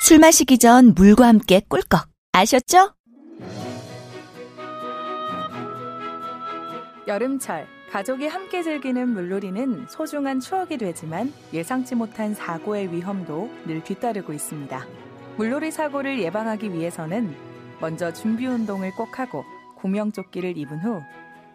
[0.00, 2.06] 술 마시기 전 물과 함께 꿀꺽.
[2.32, 2.92] 아셨죠?
[7.06, 14.86] 여름철 가족이 함께 즐기는 물놀이는 소중한 추억이 되지만 예상치 못한 사고의 위험도 늘 뒤따르고 있습니다.
[15.36, 17.34] 물놀이 사고를 예방하기 위해서는
[17.80, 19.44] 먼저 준비 운동을 꼭 하고
[19.76, 21.02] 구명조끼를 입은 후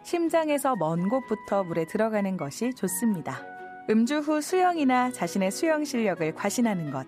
[0.02, 3.42] 심장에서 먼 곳부터 물에 들어가는 것이 좋습니다.
[3.90, 7.06] 음주 후 수영이나 자신의 수영 실력을 과신하는 것,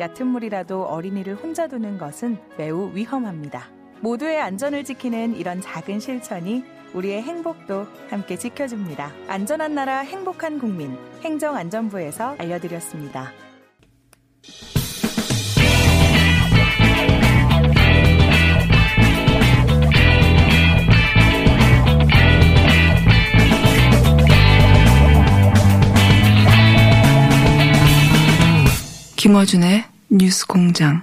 [0.00, 3.68] 얕은 물이라도 어린이를 혼자 두는 것은 매우 위험합니다.
[4.00, 6.64] 모두의 안전을 지키는 이런 작은 실천이
[6.94, 9.12] 우리의 행복도 함께 지켜줍니다.
[9.28, 13.32] 안전한 나라 행복한 국민 행정안전부에서 알려드렸습니다.
[29.24, 31.02] 김어준의 뉴스 공장.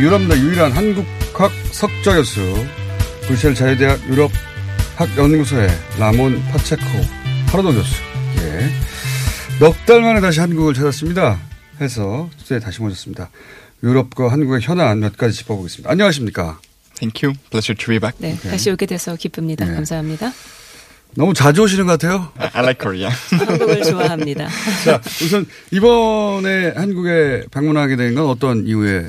[0.00, 2.40] 유럽 내 유일한 한국학 석좌 교수,
[3.28, 5.68] 브뤼셀 자유대학 유럽학연구소의
[6.00, 6.82] 라몬 파체코
[7.46, 8.02] 파라도 교수.
[8.38, 8.68] 예.
[9.60, 11.38] 넉달 만에 다시 한국을 찾았습니다.
[11.80, 13.30] 해서 주제에 다시 모셨습니다.
[13.84, 15.92] 유럽과 한국의 현안 몇 가지 짚어보겠습니다.
[15.92, 16.58] 안녕하십니까?
[16.98, 17.34] Thank you.
[17.50, 18.16] Pleasure to be back.
[18.18, 19.64] 네, 다시 오게 돼서 기쁩니다.
[19.64, 19.74] 네.
[19.74, 20.32] 감사합니다.
[21.14, 22.30] 너무 자주 오시는 것 같아요.
[22.52, 23.08] I like Korea.
[23.30, 24.48] 한국을 좋아합니다.
[24.84, 29.06] 자, 우선 이번에 한국에 방문하게 된 건 어떤 이유에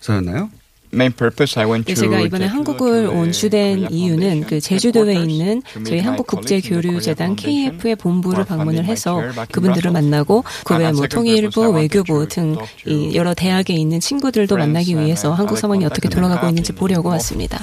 [0.00, 0.50] 서였나요?
[0.92, 5.62] Main purpose I went 네, to 제가 이번에 한국을 온 주된 이유는 그 제주도에 있는
[5.86, 13.34] 저희 한국국제교류재단 KF의 본부를 방문을 해서 그분들을 만나고 그 외에 뭐 통일부, 외교부 등이 여러
[13.34, 17.58] 대학에 있는 친구들도 만나기 위해서 한국 상황이 어떻게 돌아가고 있는지 보려고 왔습니다.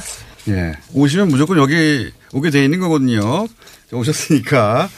[0.48, 0.74] 예.
[0.94, 3.48] 오시면 무조건 여기 오게 돼 있는 거거든요.
[3.92, 4.90] 오셨으니까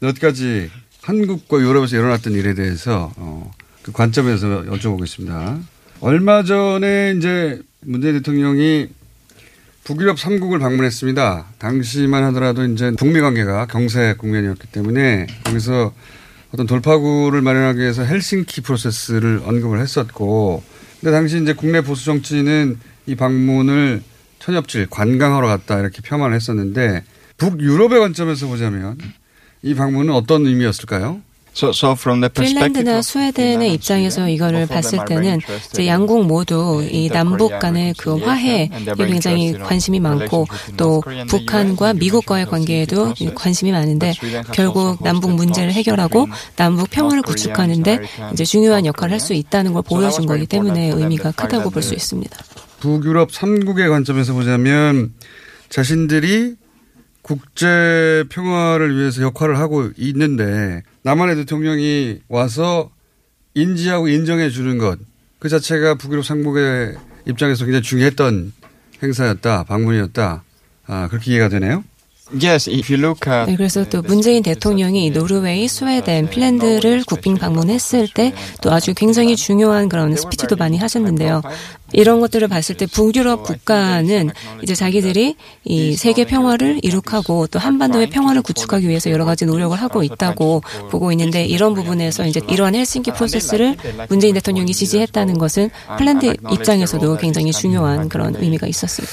[0.00, 0.70] 몇 가지
[1.02, 3.50] 한국과 유럽에서 일어났던 일에 대해서 어,
[3.82, 5.60] 그 관점에서 여쭤보겠습니다.
[6.00, 8.88] 얼마 전에 이제 문재인 대통령이
[9.84, 11.46] 북유럽 3국을 방문했습니다.
[11.58, 15.92] 당시만 하더라도 이제 북미 관계가 경세 국면이었기 때문에 거기서
[16.52, 20.62] 어떤 돌파구를 마련하기 위해서 헬싱키 프로세스를 언급을 했었고,
[21.00, 24.02] 근데 당시 이제 국내 보수 정치는 이 방문을
[24.38, 27.02] 천엽질 관광하러 갔다 이렇게 폄하를 했었는데
[27.38, 28.98] 북유럽의 관점에서 보자면
[29.62, 31.20] 이 방문은 어떤 의미였을까요?
[31.54, 35.38] So, so from the perspective 핀란드나 스웨덴의 입장에서 이거를 봤을 때는
[35.70, 40.46] 이제 양국 모두 이 남북 간의 그 화해에 굉장히 관심이 많고
[40.78, 44.14] 또 북한과 미국과의 관계에도 관심이 많은데
[44.52, 46.26] 결국 남북 문제를 해결하고
[46.56, 48.00] 남북 평화를 구축하는데
[48.32, 52.36] 이제 중요한 역할을 할 수 있다는 걸 보여준 거기 때문에 의미가 크다고 볼 수 있습니다.
[52.80, 55.12] 북유럽 3국의 관점에서 보자면
[55.68, 56.54] 자신들이
[57.20, 62.90] 국제 평화를 위해서 역할을 하고 있는데 남한의 대통령이 와서
[63.54, 66.96] 인지하고 인정해 주는 것 그 자체가 북유럽 3국의
[67.26, 68.52] 입장에서 굉장히 중요했던
[69.02, 70.44] 행사였다, 방문이었다.
[70.86, 71.82] 아, 그렇게 이해가 되네요.
[72.40, 78.08] Yes, if you look at 네, 그래서 또 문재인 대통령이 노르웨이, 스웨덴, 핀란드를 국빈 방문했을
[78.08, 78.32] 때
[78.62, 81.42] 또 아주 굉장히 중요한 그런 스피치도 많이 하셨는데요.
[81.92, 84.30] 이런 것들을 봤을 때 북유럽 국가는
[84.62, 90.02] 이제 자기들이 이 세계 평화를 이룩하고 또 한반도의 평화를 구축하기 위해서 여러 가지 노력을 하고
[90.02, 93.76] 있다고 보고 있는데 이런 부분에서 이제 이러한 헬싱키 프로세스를
[94.08, 99.12] 문재인 대통령이 지지했다는 것은 핀란드 입장에서도 굉장히 중요한 그런 의미가 있었습니다.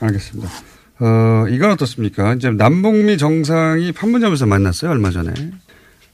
[0.00, 0.71] 알겠습니다.
[1.04, 2.34] 어, 이건 어떻습니까?
[2.34, 5.32] 이제 남북미 정상이 판문점에서 만났어요, 얼마 전에.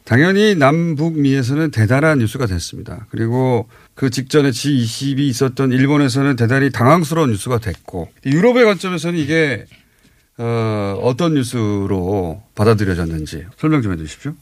[0.05, 3.07] 당연히 남북미에서는 대단한 뉴스가 됐습니다.
[3.11, 9.67] 그리고 그 직전에 G20이 있었던 일본에서는 대단히 당황스러운 뉴스가 됐고, 유럽의 관점에서는 이게,
[10.39, 14.33] 어, 어떤 뉴스로 받아들여졌는지 설명 좀 해 주십시오.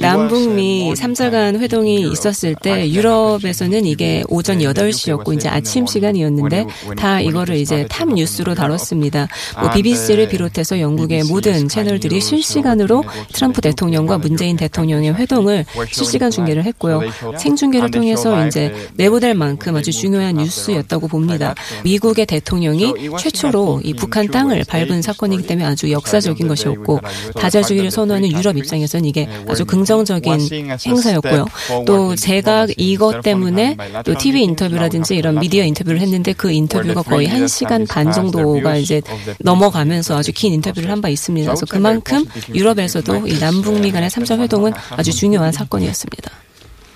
[0.00, 7.56] 남북미 morning 3자간 회동이 있었을 때 유럽에서는 이게 오전 8시였고 이제 아침 시간이었는데 다 이거를
[7.56, 9.28] 이제 톱뉴스로 다뤘습니다.
[9.60, 17.00] 뭐 BBC를 비롯해서 영국의 모든 채널들이 실시간으로 트럼프 대통령과 문재인 대통령의 회동을 실시간 중계를 했고요.
[17.38, 21.54] 생중계를 통해서 이제 내보낼 만큼 아주 중요한 뉴스였다고 봅니다.
[21.84, 27.00] 미국의 대통령이 최초로 이 북한 땅을 밟은 사건이기 때문에 아주 역사적인 것이었고
[27.36, 30.48] 다자주의를 선호하는 유럽 입장 에서는 이게 아주 긍정적인
[30.86, 31.46] 행사였고요.
[31.86, 37.86] 또 제가 이것 때문에 또 TV 인터뷰라든지 이런 미디어 인터뷰를 했는데 그 인터뷰가 거의 1시간
[37.88, 39.02] 반 정도가 이제
[39.40, 41.50] 넘어가면서 아주 긴 인터뷰를 한 바 있습니다.
[41.50, 42.24] 그래서 그만큼
[42.54, 46.30] 유럽에서도 이 남북미 간의 3자 회동은 아주 중요한 사건이었습니다.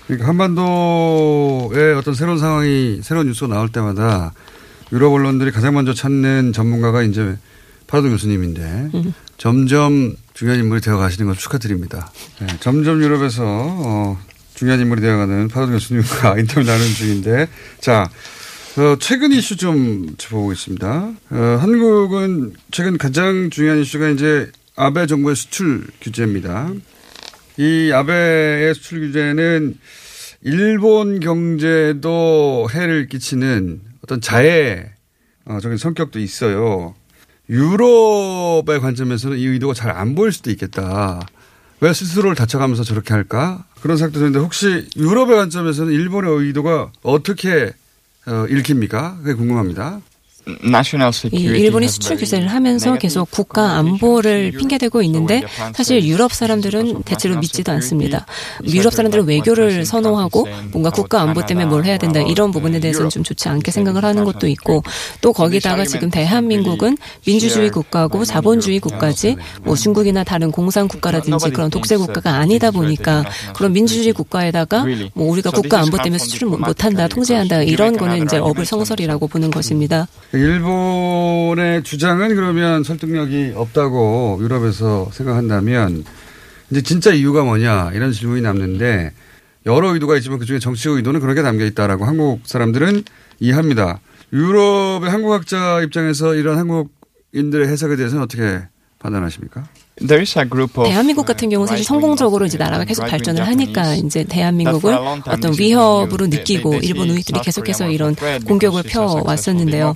[0.06, 4.32] 그러니까 한반도의 어떤 새로운 상황이 새로운 뉴스가 나올 때마다
[4.92, 7.36] 유럽 언론들이 가장 먼저 찾는 전문가가 이제
[7.86, 8.90] 파라도 교수님인데
[9.38, 12.10] 점점 중요한 인물이 되어 가시는 걸 축하드립니다.
[12.40, 14.18] 네, 점점 유럽에서 어,
[14.54, 17.48] 중요한 인물이 되어가는 파라도 교수님과 인터뷰 나누는 중인데
[17.80, 18.10] 자
[18.78, 21.12] 어, 최근 이슈 좀 짚어보겠습니다.
[21.30, 26.70] 어, 한국은 최근 가장 중요한 이슈가 이제 아베 정부의 수출 규제입니다.
[27.56, 29.78] 이 아베의 수출 규제는
[30.42, 36.94] 일본 경제도 해를 끼치는 어떤 자해적인 성격도 있어요.
[37.48, 41.26] 유럽의 관점에서는 이 의도가 잘 안 보일 수도 있겠다.
[41.80, 43.64] 왜 스스로를 다쳐가면서 저렇게 할까?
[43.80, 47.72] 그런 생각도 드는데 혹시 유럽의 관점에서는 일본의 의도가 어떻게
[48.26, 49.18] 어, 읽힙니까?
[49.18, 50.00] 그게 궁금합니다.
[50.64, 55.42] National 이 일본이 수출 규제를 하면서 계속 국가 안보를 핑계대고 있는데
[55.74, 58.26] 사실 유럽 사람들은 대체로 믿지도 않습니다.
[58.68, 63.24] 유럽 사람들은 외교를 선호하고 뭔가 국가 안보 때문에 뭘 해야 된다 이런 부분에 대해서는 좀
[63.24, 64.82] 좋지 않게 생각을 하는 것도 있고
[65.20, 66.96] 또 거기다가 지금 대한민국은
[67.26, 73.72] 민주주의 국가고 자본주의 국가지 뭐 중국이나 다른 공산 국가라든지 그런 독재 국가가 아니다 보니까 그런
[73.72, 74.84] 민주주의 국가에다가
[75.14, 80.06] 뭐 우리가 국가 안보 때문에 수출을 못- 못한다 통제한다 이런 거는 이제 어불성설이라고 보는 것입니다.
[80.36, 86.04] 일본의 주장은 그러면 설득력이 없다고 유럽에서 생각한다면
[86.70, 89.12] 이제 진짜 이유가 뭐냐 이런 질문이 남는데
[89.66, 93.02] 여러 의도가 있지만 그중에 정치 의도는 그렇게 담겨 있다라고 한국 사람들은
[93.40, 94.00] 이해합니다.
[94.32, 98.60] 유럽의 한국학자 입장에서 이런 한국인들의 해석에 대해서는 어떻게
[98.98, 99.64] 판단하십니까?
[99.98, 103.94] There is a group of 대한민국 같은 경우는 사실 성공적으로 이제 나라가 계속 발전을 하니까
[103.94, 108.14] 이제 대한민국을 어떤 위협으로 느끼고 일본 우익들이 계속해서 이런
[108.46, 109.94] 공격을 펴 왔었는데요.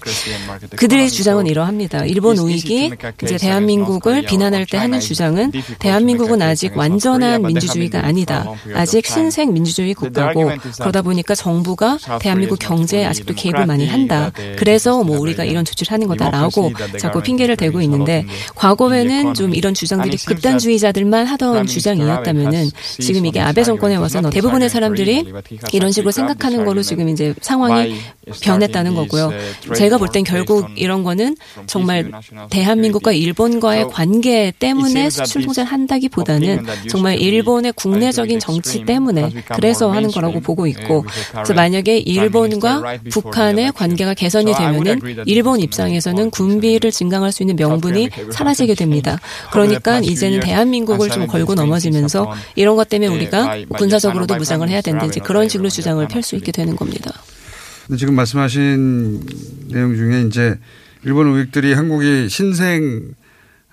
[0.76, 2.06] 그들의 주장은 이러합니다.
[2.06, 2.92] 일본 우익이
[3.22, 8.46] 이제 대한민국을 비난할 때 하는 주장은 대한민국은 아직 완전한 민주주의가 아니다.
[8.74, 14.32] 아직 신생 민주주의 국가고 그러다 보니까 정부가 대한민국 경제에 아직도 개입을 많이 한다.
[14.56, 18.24] 그래서 뭐 우리가 이런 조치를 하는 거다라고 자꾸 핑계를 대고 있는데
[18.54, 25.32] 과거에는 좀 이런 주장 들이 극단주의자들만 하던 주장이었다면은 지금 이게 아베 정권에 와서는 대부분의 사람들이
[25.72, 27.96] 이런 식으로 생각하는 거로 지금 이제 상황이
[28.42, 29.32] 변했다는 거고요.
[29.76, 32.10] 제가 볼 땐 결국 이런 거는 정말
[32.50, 40.40] 대한민국과 일본과의 관계 때문에 수출 통제를 한다기보다는 정말 일본의 국내적인 정치 때문에 그래서 하는 거라고
[40.40, 47.56] 보고 있고 그래서 만약에 일본과 북한의 관계가 개선이 되면은 일본 입장에서는 군비를 증강할 수 있는
[47.56, 49.18] 명분이 사라지게 됩니다.
[49.52, 55.48] 그러니까 이제는 대한민국을 좀 걸고 넘어지면서 이런 것 때문에 우리가 군사적으로도 무장을 해야 된다든지 그런
[55.48, 57.10] 식으로 주장을 펼 수 있게 되는 겁니다.
[57.98, 59.24] 지금 말씀하신
[59.68, 60.58] 내용 중에 이제
[61.04, 63.14] 일본 우익들이 한국이 신생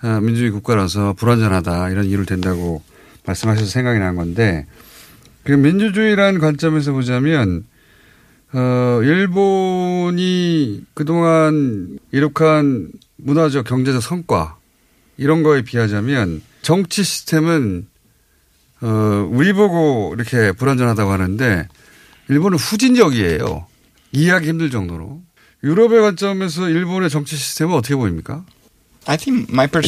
[0.00, 2.82] 아, 민주주의 국가라서 불완전하다 이런 이유를 댄다고
[3.26, 4.66] 말씀하셔서 생각이 난 건데
[5.44, 7.64] 그 민주주의라는 관점에서 보자면
[8.52, 14.56] 어, 일본이 그동안 이룩한 문화적 경제적 성과
[15.18, 17.86] 이런 거에 비하자면 정치 시스템은
[18.80, 21.68] 어, 우리 보고 이렇게 불완전하다고 하는데
[22.28, 23.66] 일본은 후진적이에요.
[24.12, 25.20] 이해하기 힘들 정도로.
[25.64, 28.44] 유럽의 관점에서 일본의 정치 시스템은 어떻게 보입니까?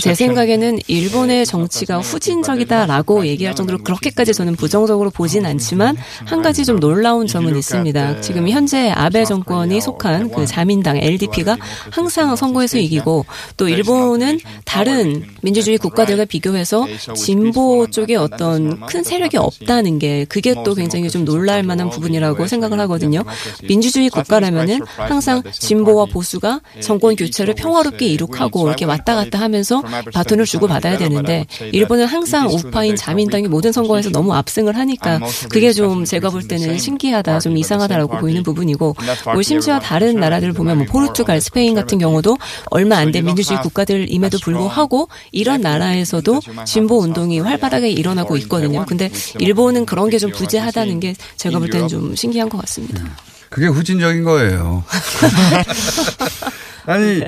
[0.00, 6.80] 제 생각에는 일본의 정치가 후진적이다라고 얘기할 정도로 그렇게까지 저는 부정적으로 보진 않지만 한 가지 좀
[6.80, 8.22] 놀라운 점은 있습니다.
[8.22, 11.58] 지금 현재 아베 정권이 속한 그 자민당 LDP가
[11.90, 19.98] 항상 선거에서 이기고 또 일본은 다른 민주주의 국가들과 비교해서 진보 쪽에 어떤 큰 세력이 없다는
[19.98, 23.22] 게 그게 또 굉장히 좀 놀랄 만한 부분이라고 생각을 하거든요.
[23.68, 30.44] 민주주의 국가라면은 항상 진보와 보수가 정권 교체를 평화롭게 이룩하고 이렇게 왔다 왔다 갔다 하면서 바톤을
[30.46, 36.30] 주고 받아야 되는데 일본은 항상 우파인 자민당이 모든 선거에서 너무 압승을 하니까 그게 좀 제가
[36.30, 38.96] 볼 때는 신기하다, 좀 이상하다라고 보이는 부분이고
[39.32, 42.38] 뭐 심지어 다른 나라들 보면 뭐 포르투갈, 스페인 같은 경우도
[42.70, 48.84] 얼마 안 된 민주주의 국가들임에도 불구하고 이런 나라에서도 진보 운동이 활발하게 일어나고 있거든요.
[48.86, 53.02] 근데 일본은 그런 게 좀 부재하다는 게 제가 볼 때는 좀 신기한 것 같습니다.
[53.48, 54.84] 그게 후진적인 거예요.
[56.86, 57.22] 아니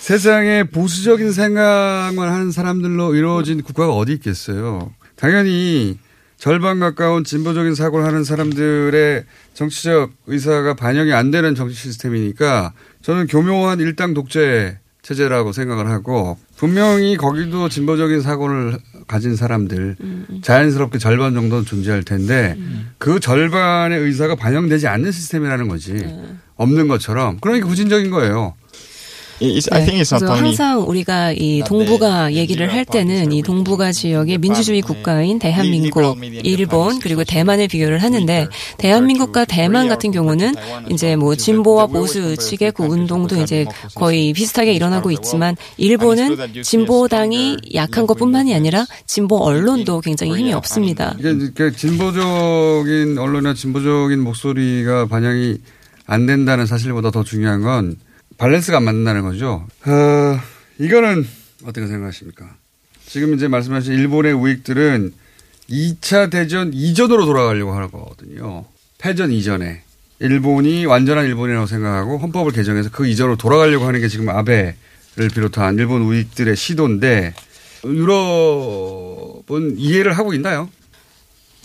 [0.00, 4.90] 세상에 보수적인 생각만 하는 사람들로 이루어진 국가가 어디 있겠어요.
[5.14, 5.98] 당연히
[6.38, 13.78] 절반 가까운 진보적인 사고를 하는 사람들의 정치적 의사가 반영이 안 되는 정치 시스템이니까 저는 교묘한
[13.80, 19.96] 일당 독재 체제라고 생각을 하고 분명히 거기도 진보적인 사고를 가진 사람들
[20.40, 22.56] 자연스럽게 절반 정도는 존재할 텐데
[22.96, 26.06] 그 절반의 의사가 반영되지 않는 시스템이라는 거지
[26.56, 28.54] 없는 것처럼 그러니까 후진적인 거예요.
[29.40, 29.58] 네,
[29.94, 36.98] 그래서 항상 우리가 이 동북아 얘기를 할 때는 이 동북아 지역의 민주주의 국가인 대한민국, 일본
[36.98, 40.52] 그리고 대만을 비교를 하는데 대한민국과 대만 같은 경우는
[40.90, 48.06] 이제 뭐 진보와 보수 측의 그 운동도 이제 거의 비슷하게 일어나고 있지만 일본은 진보당이 약한
[48.06, 51.16] 것뿐만이 아니라 진보 언론도 굉장히 힘이 없습니다.
[51.18, 55.56] 이게 진보적인 언론이나 진보적인 목소리가 반영이
[56.06, 57.96] 안 된다는 사실보다 더 중요한 건
[58.40, 59.66] 밸런스가 안 맞는다는 거죠.
[59.86, 60.40] 어,
[60.78, 61.26] 이거는
[61.64, 62.56] 어떻게 생각하십니까?
[63.06, 65.12] 지금 이제 말씀하신 일본의 우익들은
[65.68, 68.64] 2차 대전 이전으로 돌아가려고 하거든요.
[68.98, 69.82] 패전 이전에.
[70.20, 74.74] 일본이 완전한 일본이라고 생각하고 헌법을 개정해서 그 이전으로 돌아가려고 하는 게 지금 아베를
[75.34, 77.34] 비롯한 일본 우익들의 시도인데
[77.84, 80.68] 유럽은 이해를 하고 있나요?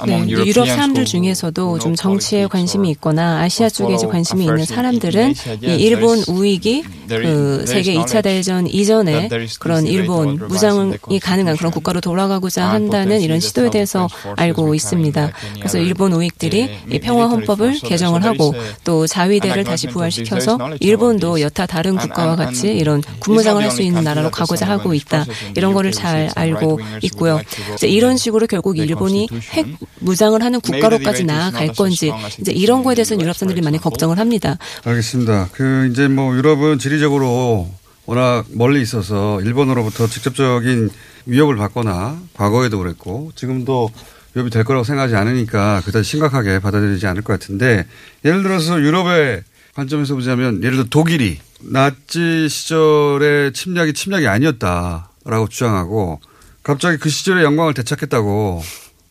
[0.06, 5.76] 네, 유럽 사람들 중에서도 좀 정치에 관심이 있거나 아시아 쪽에 이제 관심이 있는 사람들은 이
[5.76, 13.22] 일본 우익이 그 세계 2차 대전 이전에 그런 일본 무장이 가능한 그런 국가로 돌아가고자 한다는
[13.22, 15.32] 이런 시도에 대해서 알고 있습니다.
[15.60, 21.96] 그래서 일본 우익들이 이 평화 헌법을 개정을 하고 또 자위대를 다시 부활시켜서 일본도 여타 다른
[21.96, 25.26] 국가와 같이 이런 군무장을 할 수 있는 나라로 가고자 하고 있다.
[25.58, 27.42] 이런 거를 잘 알고 있고요.
[27.84, 29.66] 이런 식으로 결국 일본이 핵
[30.00, 34.58] 무장을 하는 국가로까지 나아갈 건지 이제 이런 거에 대해서는 유럽 사람들이 많이 걱정을 합니다.
[34.84, 35.50] 알겠습니다.
[35.52, 37.70] 그 이제 뭐 유럽은 지리적으로
[38.06, 40.90] 워낙 멀리 있어서 일본으로부터 직접적인
[41.26, 43.90] 위협을 받거나 과거에도 그랬고 지금도
[44.36, 47.86] 위협이 될 거라고 생각하지 않으니까 그다지 심각하게 받아들이지 않을 것 같은데
[48.24, 56.20] 예를 들어서 유럽의 관점에서 보자면 예를 들어 독일이 나치 시절의 침략이 침략이 아니었다라고 주장하고
[56.64, 58.62] 갑자기 그 시절의 영광을 되찾겠다고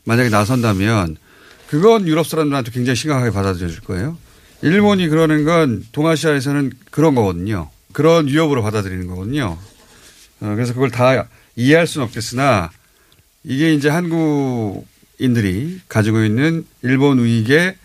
[0.05, 1.17] 만약에 나선다면
[1.69, 4.17] 그건 유럽 사람들한테 굉장히 심각하게 받아들여질 거예요.
[4.63, 7.71] 일본이 그러는 건 동아시아에서는 그런 거거든요.
[7.93, 9.59] 그런 위협으로 받아들이는 거거든요.
[10.41, 12.71] 어, 그래서 그걸 다 이해할 수는 없겠으나
[13.45, 17.77] 이게 이제 한국인들이 가지고 있는 일본 우익의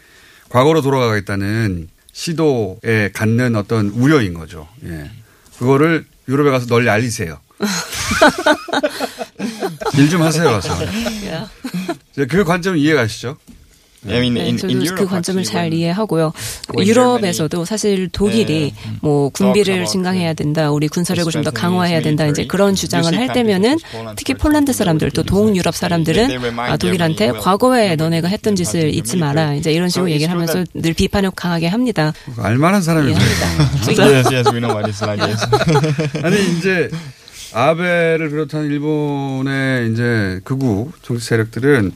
[0.49, 4.67] 과거로 돌아가겠다는 시도에 갖는 어떤 우려인 거죠.
[4.85, 5.09] 예.
[5.57, 7.39] 그거를 유럽에 가서 널리 알리세요.
[9.97, 10.77] 일 좀 하세요, 가서.
[12.25, 13.37] 그 관점 이해 가시죠?
[14.01, 16.31] 네, 저도 그 관점을 잘 이해하고요.
[16.77, 18.91] 유럽에서도 사실 독일이 네.
[19.01, 23.77] 뭐 군비를 증강해야 된다, 우리 군사력을 좀 더 강화해야 된다, 이제 그런 주장을 할 때면은
[24.15, 29.73] 특히 폴란드 사람들 또 동유럽 사람들은 아, 독일한테 과거에 너네가 했던 짓을 잊지 마라, 이제
[29.73, 32.13] 이런 식으로 얘기를 하면서 늘 비판을 강하게 합니다.
[32.37, 33.11] 알만한 사람이
[33.99, 35.19] yes, yes, we know what it's like.
[35.19, 35.45] Yes.
[36.23, 36.89] 아니 이제
[37.53, 41.91] 아베를 비롯한 일본의 이제 극우 정치 세력들은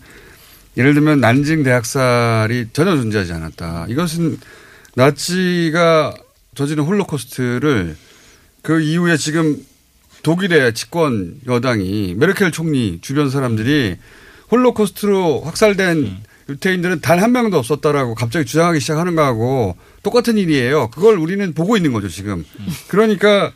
[0.78, 3.86] 예를 들면 난징 대학살이 전혀 존재하지 않았다.
[3.90, 4.40] 이것은
[4.96, 6.14] 나치가
[6.56, 7.96] 저지른 홀로코스트를
[8.62, 9.58] 그 이후에 지금
[10.24, 13.98] 독일의 집권 여당이 메르켈 총리 주변 사람들이
[14.52, 16.18] 홀로코스트로 확살된
[16.50, 20.90] 유태인들은 단 한 명도 없었다라고 갑자기 주장하기 시작하는 거하고 똑같은 일이에요.
[20.90, 22.46] 그걸 우리는 보고 있는 거죠, 지금.
[22.88, 23.52] 그러니까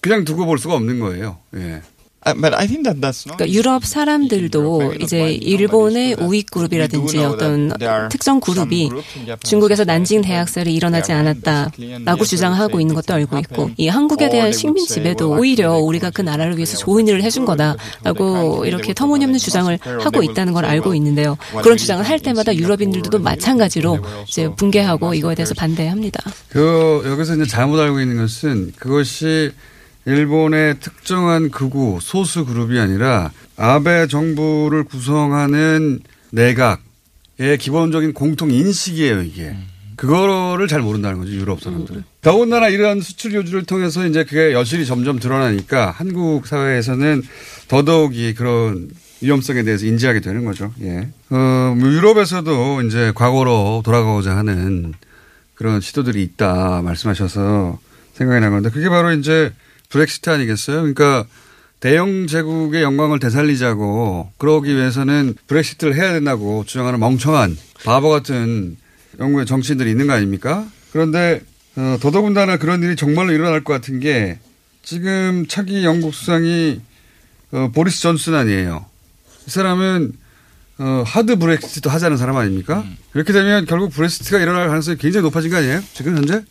[0.00, 1.38] 그냥 두고 볼 수가 없는 거예요.
[1.56, 1.82] 예.
[2.24, 7.72] 그러니까 유럽 사람들도 이제 일본의 우익 그룹이라든지 어떤
[8.10, 8.90] 특정 그룹이
[9.42, 15.30] 중국에서 난징 대학살이 일어나지 않았다라고 주장하고 있는 것도 알고 있고 이 한국에 대한 식민 지배도
[15.30, 20.64] 오히려 우리가 그 나라를 위해서 좋은 일을 해준 거다라고 이렇게 터무니없는 주장을 하고 있다는 걸
[20.64, 21.38] 알고 있는데요.
[21.62, 26.20] 그런 주장을 할 때마다 유럽인들도 마찬가지로 이제 붕괴하고 이거에 대해서 반대합니다.
[26.50, 29.52] 그 여기서 이제 잘못 알고 있는 것은 그것이
[30.08, 36.00] 일본의 특정한 극우 소수 그룹이 아니라 아베 정부를 구성하는
[36.30, 39.54] 내각의 기본적인 공통 인식이에요 이게
[39.96, 42.04] 그거를 잘 모른다는 거죠 유럽 사람들은.
[42.22, 47.22] 더군다나 이런 수출 요주를 통해서 이제 그게 여실히 점점 드러나니까 한국 사회에서는
[47.66, 48.88] 더더욱이 그런
[49.20, 50.72] 위험성에 대해서 인지하게 되는 거죠.
[50.82, 51.08] 예.
[51.30, 54.94] 어, 뭐 유럽에서도 이제 과거로 돌아가고자 하는
[55.54, 57.78] 그런 시도들이 있다 말씀하셔서
[58.14, 59.52] 생각이 난 건데 그게 바로 이제
[59.88, 60.80] 브렉시트 아니겠어요?
[60.80, 61.24] 그러니까
[61.80, 68.76] 대영 제국의 영광을 되살리자고 그러기 위해서는 브렉시트를 해야 된다고 주장하는 멍청한 바보 같은
[69.18, 70.66] 영국의 정치인들이 있는 거 아닙니까?
[70.92, 71.40] 그런데
[71.76, 74.38] 어, 더더군다나 그런 일이 정말로 일어날 것 같은 게
[74.82, 76.80] 지금 차기 영국 수상이
[77.52, 78.84] 어, 보리스 존슨 아니에요.
[79.46, 80.12] 이 사람은
[80.78, 82.84] 어, 하드 브렉시트도 하자는 사람 아닙니까?
[83.12, 85.80] 그렇게 되면 결국 브렉시트가 일어날 가능성이 굉장히 높아진 거 아니에요?
[85.94, 86.42] 지금 현재?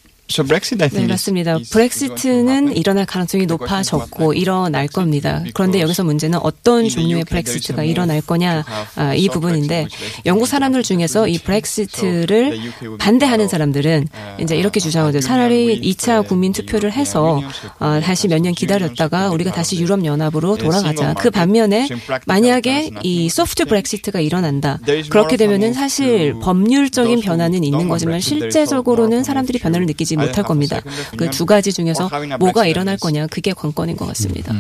[1.02, 1.58] 네, 맞습니다.
[1.72, 5.44] 브렉시트는 일어날 가능성이 높아졌고 일어날 겁니다.
[5.54, 8.64] 그런데 여기서 문제는 어떤 종류의 브렉시트가 일어날 거냐
[8.96, 9.88] 아, 이 부분인데
[10.26, 12.60] 영국 사람들 중에서 이 브렉시트를
[13.00, 14.08] 반대하는 사람들은
[14.40, 15.20] 이제 이렇게 주장하죠.
[15.22, 17.42] 차라리 2차 국민 투표를 해서
[17.80, 21.14] 아, 다시 몇 년 기다렸다가 우리가 다시 유럽 연합으로 돌아가자.
[21.16, 21.88] 그 반면에
[22.28, 24.80] 만약에 이 소프트 브렉시트가 일어난다.
[25.10, 30.80] 그렇게 되면은 사실 법률적인 변화는 있는 거지만 실제적으로는 사람들이 변화를 느끼지 못할 겁니다.
[31.18, 32.10] 그 두 가지 중에서
[32.40, 34.54] 뭐가 일어날 거냐 그게 관건인 것 같습니다.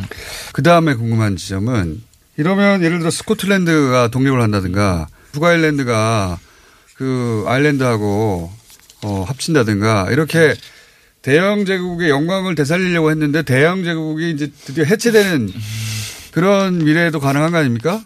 [0.53, 2.01] 그 다음에 궁금한 지점은
[2.37, 6.39] 이러면 예를 들어 스코틀랜드가 독립을 한다든가 북아일랜드가
[6.95, 8.51] 그 아일랜드하고
[9.03, 10.55] 어, 합친다든가 이렇게
[11.21, 15.51] 대영 제국의 영광을 되살리려고 했는데 대영 제국이 이제 드디어 해체되는
[16.31, 18.01] 그런 미래도 가능한 거 아닙니까?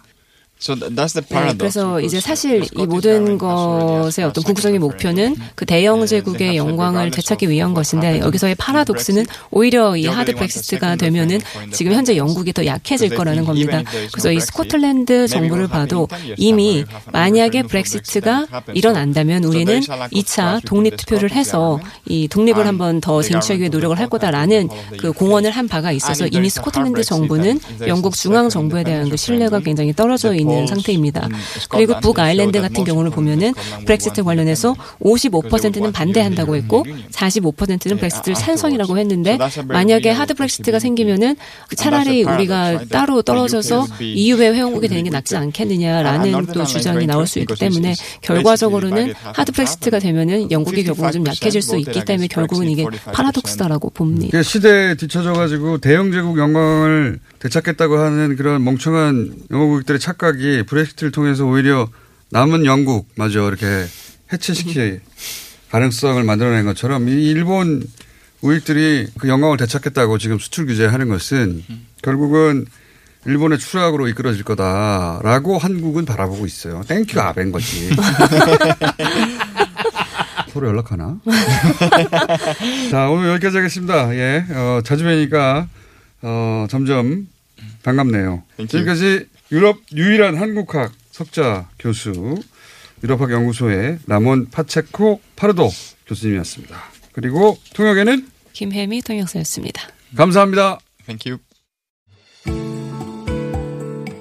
[0.62, 1.58] So th- that's the 네, paradox.
[1.58, 5.36] 그래서 because 이제 사실 이 모든 것의 어떤 궁극적인 a 목표는.
[5.56, 11.40] 그 대영 네, 제국의 영광을 되찾기 위한 것인데 여기서의 파라독스는 오히려 이 하드 브렉시트가 되면은
[11.74, 12.16] 지금 현재.
[12.16, 13.82] 영국이 더 약해질 거라는 겁니다.
[14.12, 18.48] 그래서 이 스코틀랜드 정부를 봐도 in 10 years' 이미 만약에 브렉시트가.
[18.76, 23.02] 일어난다면 우리는 there is a lack of 2차 trust 독립 투표를 해서 이 독립을 한번
[23.02, 25.12] 더 쟁취하기 위해 노력을 할 거다라는 그.
[25.12, 29.60] 공언을 한 바가 있어서 이미 스코틀랜드 정부는 영국 중앙 정부에 대한 그 신뢰가.
[29.62, 31.30] 굉장히 떨어져 The 있는 상태입니다.
[31.70, 33.54] 그리고 북아일랜드 같은 경우를 보면은
[33.86, 37.56] 브렉시트 관련해서 independence because they 55%는 want 반대한다고 to 했고 leave the Union.
[37.56, 38.36] 45%는 브렉시트를.
[38.36, 40.82] 찬성이라고 했는데 만약에 하드 브렉시트가.
[40.82, 41.36] 생기면은
[41.76, 47.56] 차라리 우리가 따로 떨어져서 EU의 회원국이 되는 게 낫지 않겠느냐라는 또 주장이 나올 수 있기
[47.56, 53.92] 때문에 결과적으로는 하드 브렉시트가 되면은 영국이 결국은 좀 약해질 수 있기 때문에 결국은 이게 패러독스다라고
[53.92, 54.42] 봅니다.
[54.42, 61.90] 시대에 뒤처져가지고 대영 제국 영광을 되찾겠다고 하는 그런 멍청한 영국인들의 착각이 브렉시트를 통해서 오히려
[62.30, 63.86] 남은 영국 마저 이렇게
[64.32, 65.02] 해체시킬
[65.70, 67.84] 가능성을 만들어낸 것처럼 이 일본
[68.42, 71.64] 우익들이 그 영광을 되찾겠다고 지금 수출 규제하는 것은
[72.02, 72.66] 결국은
[73.26, 76.82] 일본의 추락으로 이끌어질 거다라고 한국은 바라보고 있어요.
[76.88, 77.90] Thank you 아벤 거지.
[80.52, 81.20] 서로 연락하나?
[82.90, 84.14] 자, 오늘 여기까지 하겠습니다.
[84.16, 85.68] 예, 어, 자주 뵈니까,
[86.24, 87.28] 어, 점점
[87.84, 88.44] 반갑네요.
[88.58, 88.68] Thank you.
[88.68, 92.36] 지금까지 유럽 유일한 한국학 석자 교수,
[93.04, 95.70] 유럽학 연구소의 라몬 파체코 파르도
[96.08, 96.76] 교수님이었습니다.
[97.12, 99.82] 그리고 통역에는 김혜미 통역사였습니다.
[100.16, 100.80] 감사합니다.
[101.06, 101.42] Thank you.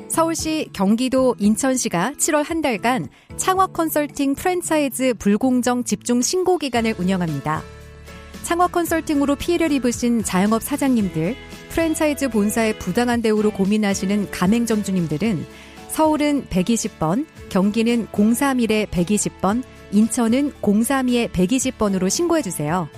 [0.08, 7.62] 서울시, 경기도, 인천시가 7월 한 달간 창업 컨설팅 프랜차이즈 불공정 집중 신고 기간을 운영합니다.
[8.42, 11.36] 창업 컨설팅으로 피해를 입으신 자영업 사장님들,
[11.70, 15.46] 프랜차이즈 본사의 부당한 대우로 고민하시는 가맹점주님들은
[15.88, 22.88] 서울은 120번, 경기는 031에 120번, 인천은 032에 120번으로 신고해주세요.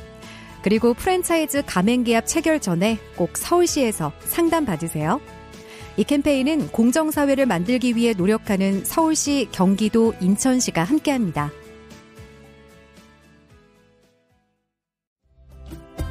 [0.62, 5.20] 그리고 프랜차이즈 가맹계약 체결 전에 꼭 서울시에서 상담 받으세요.
[5.96, 11.50] 이 캠페인은 공정사회를 만들기 위해 노력하는 서울시, 경기도, 인천시가 함께합니다.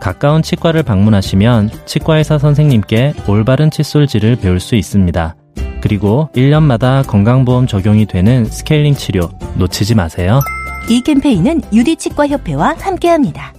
[0.00, 5.36] 가까운 치과를 방문하시면 치과의사 선생님께 올바른 칫솔질을 배울 수 있습니다.
[5.80, 10.40] 그리고 1년마다 건강보험 적용이 되는 스케일링 치료 놓치지 마세요.
[10.88, 13.52] 이 캠페인은 유디치과협회와 함께합니다.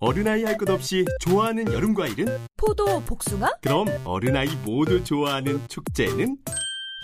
[0.00, 2.26] 어른아이 할 것 없이 좋아하는 여름 과일은?
[2.56, 6.36] 포도, 복숭아, 그럼 어른아이 모두 좋아하는 축제는?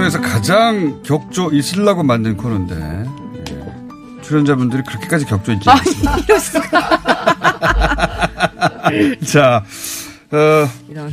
[0.00, 2.74] 뉴스공에서 가장 격조 있으려고 만든 코너인데
[3.50, 4.22] 예.
[4.22, 7.00] 출연자분들이 그렇게까지 격조 있지 않습니다.
[9.26, 9.64] 자,
[10.32, 10.68] 어,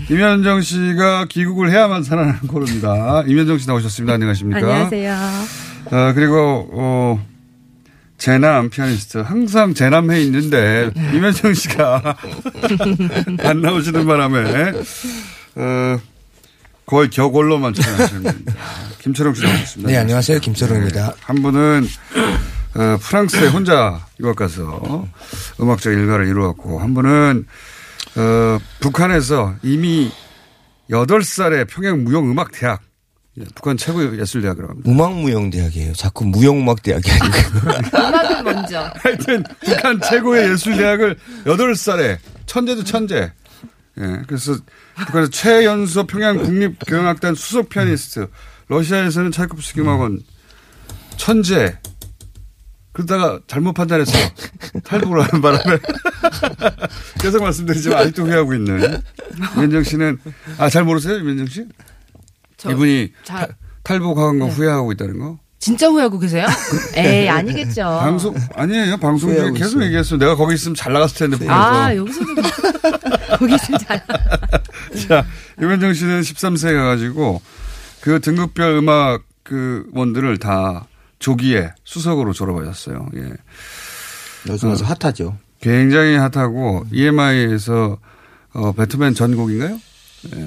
[0.10, 3.24] 임현정 씨가 귀국을 해야만 살아나는 코너입니다.
[3.28, 4.14] 임현정 씨 나오셨습니다.
[4.14, 4.60] 안녕하십니까?
[4.60, 5.18] 안녕하세요.
[5.92, 7.26] 어, 그리고, 어,
[8.18, 9.20] 재남 피아니스트.
[9.20, 12.18] 항상 재남해 있는데, 임현정 씨가
[13.44, 14.74] 안 나오시는 바람에,
[15.56, 16.00] 어,
[16.88, 18.46] 거의 격올로만 출연하시는
[19.00, 19.92] 김철웅 씨 나오셨습니다.
[19.92, 20.40] 네, 안녕하세요.
[20.40, 21.08] 김철웅입니다.
[21.08, 21.86] 네, 한 분은,
[22.76, 25.06] 어, 프랑스에 혼자 유학 가서
[25.60, 27.46] 음악적 일가를 이루었고, 한 분은,
[28.16, 30.10] 어, 북한에서 이미
[30.90, 32.82] 8살에 평양 무용 음악 대학,
[33.38, 34.90] 예, 북한 최고의 예술대학이라고 합니다.
[34.90, 35.92] 음악무용대학이에요.
[35.94, 37.68] 자꾸 무용음악대학이 아니고.
[37.98, 38.94] 음악은 먼저.
[38.96, 43.34] 하여튼, 북한 최고의 예술대학을 8살에, 천재도 천재.
[44.00, 44.56] 예, 그래서
[44.96, 48.28] 북한에서 최연소 평양 국립교향악단 수석 피아니스트,
[48.68, 50.20] 러시아에서는 차이코프스키 음악원
[51.18, 51.78] 천재.
[52.94, 54.12] 그러다가 잘못 판단해서
[54.84, 55.78] 탈북을 하는 바람에
[57.22, 59.02] 계속 말씀드리지만 아직도 후회하고 있는
[59.56, 60.18] 이면정 씨는
[60.58, 61.66] 아 잘 모르세요 이면정 씨?
[62.58, 64.52] 저 이분이 잘- 탈- 탈북한 거 네.
[64.52, 65.38] 후회하고 있다는 거?
[65.60, 66.48] 진짜 후회하고 계세요?
[66.98, 67.82] 에이, 아니겠죠.
[67.84, 69.84] 방송 아니에요 방송 중에 계속 있어요.
[69.86, 70.18] 얘기했어.
[70.18, 71.48] 내가 거기 있으면 잘 나갔을 텐데.
[71.50, 72.26] 아, 여기서도.
[73.38, 74.04] 거기 있으면 잘.
[75.08, 75.26] 자,
[75.60, 77.42] 유면정 씨는 13세에 가가지고
[78.02, 80.86] 그 등급별 음악 그 원들을 다
[81.20, 83.08] 조기에 수석으로 졸업하셨어요.
[83.16, 83.32] 예.
[84.50, 85.38] 요즘 와서 핫하죠.
[85.62, 87.98] 굉장히 핫하고 EMI에서
[88.54, 89.80] 어, 베토벤 전곡인가요?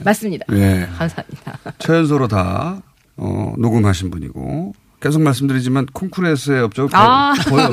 [0.04, 0.44] 맞습니다.
[0.52, 0.88] 예.
[0.96, 1.58] 감사합니다.
[1.78, 2.80] 최연소로 다
[3.16, 7.68] 어, 녹음하신 분이고 계속 말씀드리지만 콩쿠르에서의 업적은 거의, 아, 거의,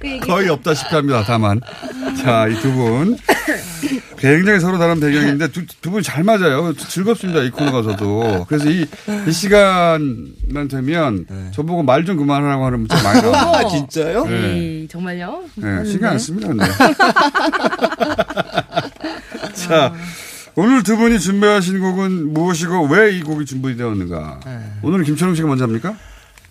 [0.00, 0.20] 그 얘기.
[0.26, 1.22] 거의 없다시피 합니다.
[1.26, 1.60] 다만
[2.22, 3.16] 자 이 두 분
[4.22, 6.72] 굉장히 서로 다른 배경인데 두, 두 분이 잘 맞아요.
[6.74, 7.42] 즐겁습니다.
[7.42, 8.46] 이 코너 가서도.
[8.48, 8.86] 그래서 이,
[9.26, 13.66] 이 시간만 되면 저보고 말 좀 그만하라고 하는 문자 많이 나와요.
[13.66, 14.24] 아, 진짜요?
[14.26, 14.54] 네.
[14.54, 15.42] 에이, 정말요?
[15.56, 16.48] 네, 신경 안 씁니다.
[16.48, 16.64] 근데.
[19.54, 19.92] 자,
[20.54, 24.40] 오늘 두 분이 준비하신 곡은 무엇이고 왜 이 곡이 준비되었는가?
[24.82, 25.94] 오늘은 김철웅 씨가 먼저 합니까?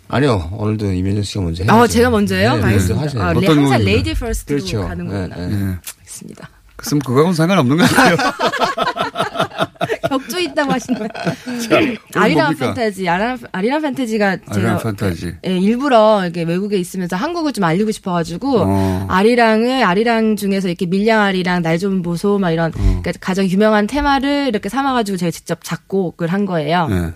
[0.10, 0.50] 아니요.
[0.54, 1.72] 오늘도 임현정 씨가 먼저 해요.
[1.74, 2.58] 아, 제가 먼저요?
[2.58, 2.96] 네, 알겠습니다.
[2.96, 3.24] 네, 하세요.
[3.24, 3.84] 아, 어떤 항상?
[3.86, 4.82] lady first로 그렇죠.
[4.88, 5.36] 가는 거구나.
[5.38, 5.54] 네, 네.
[5.54, 5.78] 예.
[6.00, 6.50] 알겠습니다.
[6.86, 8.15] 그럼 그거하고는 상관없는 것 같아요.
[10.10, 11.00] 격조 있다고 하시는
[12.15, 12.56] 아리랑?
[12.58, 15.36] 판타지, 아리랑, 제가 아리랑 판타지.
[15.48, 19.08] 예, 일부러 이렇게 외국에 있으면서 한국을 좀 알리고 싶어가지고 어.
[19.10, 22.78] 아리랑을 아리랑 중에서 이렇게 밀양 아리랑 날 좀 보소 막 이런 어.
[22.78, 26.88] 그러니까 가장 유명한 테마를 이렇게 삼아가지고 제가 직접 작곡을 한 거예요.
[26.89, 27.12] 네.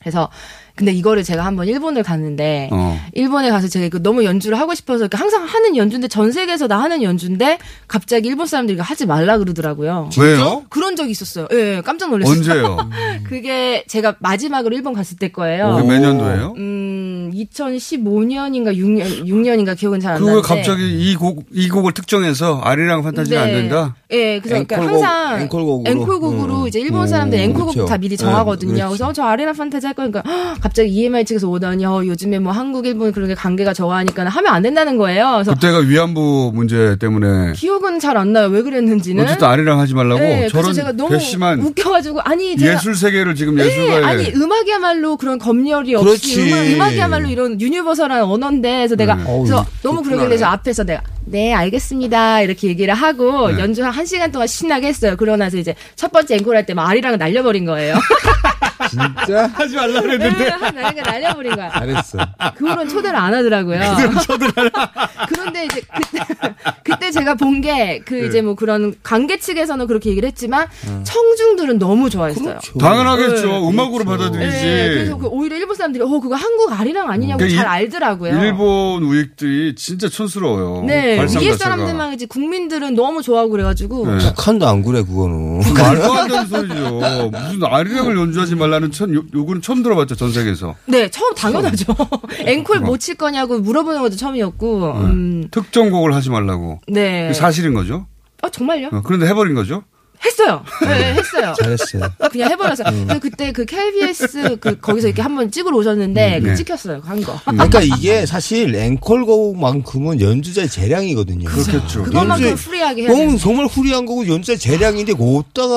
[0.00, 0.28] 그래서
[0.74, 2.98] 근데 이거를 제가 한번 일본을 갔는데 어.
[3.12, 7.02] 일본에 가서 제가 이거 너무 연주를 하고 싶어서 항상 하는 연주인데 전 세계에서 나 하는
[7.02, 7.58] 연주인데
[7.88, 10.10] 갑자기 일본 사람들이 이거 하지 말라 그러더라고요.
[10.18, 10.64] 왜요?
[10.70, 11.46] 그런 적이 있었어요.
[11.52, 12.36] 예, 예, 깜짝 놀랐어요.
[12.36, 12.90] 언제요?
[13.24, 15.76] 그게 제가 마지막으로 일본 갔을 때 거예요.
[15.76, 16.54] 그게 몇 년도예요?
[16.56, 20.46] 음, 2015년인가 6년, 6년인가 기억은 잘 안 나는데.
[20.46, 23.52] 갑자기 이 곡, 이 곡을 특정해서 아리랑 판타지가 안 네.
[23.54, 23.96] 된다?
[24.10, 25.90] 예, 그래서 그러니까 앵콜곡, 항상 앵콜곡으로.
[25.90, 26.68] 앵콜곡으로 음.
[26.68, 27.88] 이제 일본 음, 사람들 앵콜곡 그렇죠.
[27.88, 28.72] 다 미리 네, 정하거든요.
[28.74, 28.88] 그렇죠.
[28.88, 32.52] 그래서 어, 저 아리랑 판타지 할 거니까 헉, 갑자기 EMI 측에서 오더니 어, 요즘에 뭐
[32.52, 35.32] 한국 일본 그렇게 관계가 저하니까 하면 안 된다는 거예요.
[35.34, 38.46] 그래서 그때가 위안부 문제 때문에 기억은 잘 안 나요.
[38.48, 39.24] 왜 그랬는지는.
[39.24, 43.56] 어쨌든 아리랑 하지 말라고 네, 저런 제가 너무 괘씸한 웃겨가지고 아니 제가 예술 세계를 지금
[43.56, 46.04] 네, 예술가에 아니 음악이야말로 그런 검열이 없이
[46.36, 46.52] 그렇지.
[46.52, 49.24] 음악, 음악 이야말로 이런 유니버설한 언어인데 그래서 내가 네.
[49.24, 50.02] 그래서 어우, 너무.
[50.02, 53.58] 그러길래 저 앞에서 내가 네 알겠습니다 이렇게 얘기를 하고 네.
[53.60, 55.16] 연주 한 1시간 동안 신나게 했어요.
[55.16, 57.94] 그러고 나서 이제 첫 번째 앵콜 할때막 아리랑을 날려버린 거예요.
[58.88, 59.46] 진짜?
[59.54, 61.70] 하지 말라 네, 그랬는데 날리가 날려버린 거야.
[61.70, 62.18] 잘했어.
[62.56, 63.80] 그 후로는 초대를 안 하더라고요.
[65.42, 66.24] 그런데 이제 그때,
[66.84, 68.26] 그때 제가 본 게그 네.
[68.26, 70.66] 이제 뭐 그런 관계 측에서는 그렇게 얘기를 했지만
[71.04, 72.44] 청중들은 너무 좋아했어요.
[72.44, 72.78] 그렇죠.
[72.78, 73.46] 당연하겠죠.
[73.46, 73.68] 네.
[73.68, 74.56] 음악으로 받아들이지.
[74.64, 78.42] 네, 그래서 그 오히려 일본 사람들이 어 그거 한국 아리랑 아니냐고 그러니까 잘 일- 알더라고요.
[78.42, 80.84] 일본 우익들이 진짜 촌스러워요.
[80.86, 81.52] 네, 위에.
[81.56, 84.18] 사람들만 이제 국민들은 너무 좋아하고 그래가지고 네.
[84.18, 85.60] 북한도 안 그래, 그거는.
[85.74, 87.00] 말도 안 되는 소리죠.
[87.30, 90.74] 무슨 아리랑을 연주하지 말라는 천, 요, 요구는 처음 들어봤죠, 전 세계에서.
[90.86, 91.94] 네 처음 당연하죠.
[92.46, 94.92] 앵콜 못 칠 거냐고 물어보는 것도 처음이었고.
[94.92, 96.80] 음, 특정 곡을 하지 말라고.
[96.88, 97.32] 네.
[97.32, 98.06] 사실인 거죠.
[98.42, 98.88] 아 정말요?
[98.92, 99.84] 어, 그런데 해버린 거죠.
[100.24, 100.62] 했어요.
[100.82, 101.54] 네, 했어요.
[101.60, 102.02] 잘했어요.
[102.30, 102.88] 그냥 해버렸어요.
[102.88, 103.08] 음.
[103.20, 106.54] 그때 그 KBS 그 거기서 이렇게 한번 찍으러 오셨는데 음, 그 네.
[106.54, 107.00] 찍혔어요.
[107.00, 107.38] 간 거.
[107.44, 111.48] 그러니까 이게 사실 앵콜곡만큼은 연주자의 재량이거든요.
[111.48, 112.04] 그렇겠죠.
[112.04, 115.14] 그것만큼 free하게 해야 그건 되는 정말 free한 거고 연주자의 재량인데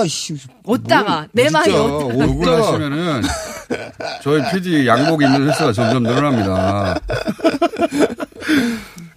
[0.07, 0.35] 씨.
[0.63, 3.21] 어디다가 내 말이 어디다가 욕을 하시면은
[4.21, 6.99] 저희 PD 양복 입는 횟수가 점점 늘어납니다.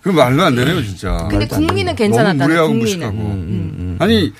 [0.08, 1.28] 그 말도 안 되네요, 진짜.
[1.30, 3.12] 근데 국민은 괜찮았다는 너무 무례하고.
[3.14, 3.96] 무식하고.
[4.00, 4.32] 아니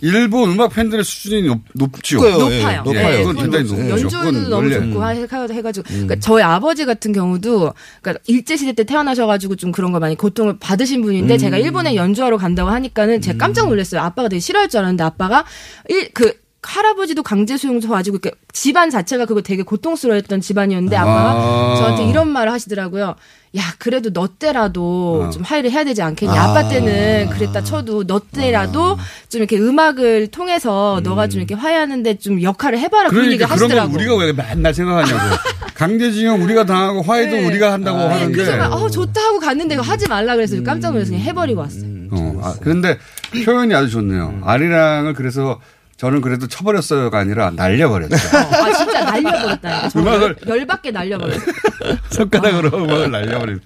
[0.00, 2.16] 일본 음악 팬들의 수준이 높, 높죠.
[2.16, 2.50] 높아요.
[2.50, 3.18] 예, 높아요.
[3.24, 3.88] 그건 굉장히 높죠.
[3.90, 4.68] 연주도 너무.
[4.68, 9.70] 좋고 하- 해- 해가지고 그러니까 저희 아버지 같은 경우도 그러니까 일제 시대 때 태어나셔가지고 좀
[9.70, 11.38] 그런 걸 많이 고통을 받으신 분인데 음.
[11.38, 14.00] 제가 일본에 연주하러 간다고 하니까는 제가 깜짝 놀랐어요.
[14.00, 15.44] 아빠가 되게 싫어할 줄 알았는데 아빠가
[15.88, 21.74] 일그 할아버지도 강제 수용소 가지고 이렇게 집안 자체가 그거 되게 고통스러워했던 집안이었는데 아빠가 아.
[21.76, 23.14] 저한테 이런 말을 하시더라고요.
[23.54, 25.30] 야 그래도 너 때라도 어.
[25.30, 26.32] 좀 화해를 해야 되지 않겠냐.
[26.32, 26.50] 아.
[26.50, 32.40] 아빠 때는 그랬다 쳐도 너 때라도 좀 이렇게 음악을 통해서 너가 좀 이렇게 화해하는데 좀
[32.42, 33.94] 역할을 해봐라 그런 얘기 그러니까 그런 건 하시더라고.
[33.94, 35.36] 우리가 왜 맨날 생각하냐고.
[35.74, 38.32] 강제징용 우리가 당하고 화해도 우리가 한다고 하는데.
[38.32, 41.84] 그래서 막, 어, 좋다 하고 갔는데 이거 하지 말라 그래서 깜짝 놀라서 그냥 해버리고 왔어요.
[42.10, 42.98] 어, 아, 그런데
[43.44, 44.40] 표현이 아주 좋네요.
[44.44, 45.60] 아리랑을 그래서
[46.02, 48.16] 저는 그래도 쳐버렸어요가 아니라 날려버렸죠.
[48.36, 49.88] 아, 진짜 날려버렸다니까.
[49.88, 51.46] 저 음악을- 열, 열받게 날려버렸어요.
[52.10, 53.60] 손가락으로 음악을 날려버린.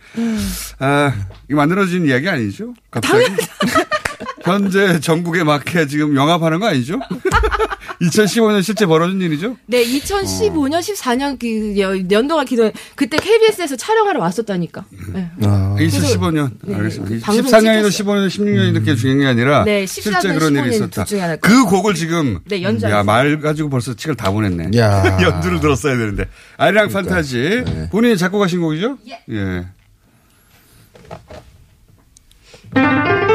[0.81, 1.15] 아,
[1.49, 2.75] 이거 만들어진 이야기 아니죠?
[2.91, 3.25] 갑자기?
[4.45, 7.01] 현재 전국에 맞게 지금 영합하는 거 아니죠?
[8.01, 9.57] 2015년 실제 벌어진 일이죠?
[9.67, 14.85] 네, 2015년, 14년 그 여- 연도가 기도 그때 KBS에서 촬영하러 왔었다니까.
[15.15, 15.31] 네.
[15.41, 16.51] 2015년.
[16.63, 17.25] 네, 알겠습니다.
[17.27, 21.37] 방송 14년이든 15년, 16년이 이렇게 중요한 게 아니라 네, 실제 14년, 그런 일이 15년 있었다.
[21.41, 22.99] 그 곡을 지금 네, 연주하셨어요.
[22.99, 24.77] 야, 말 가지고 벌써 칙을 다 보냈네.
[24.79, 25.19] 야.
[25.23, 26.27] 연주를 들었어야 되는데.
[26.59, 27.89] 아리랑 판타지.
[27.91, 28.99] 본인이 작곡하신 곡이죠?
[29.09, 29.67] 예.
[32.75, 33.26] 이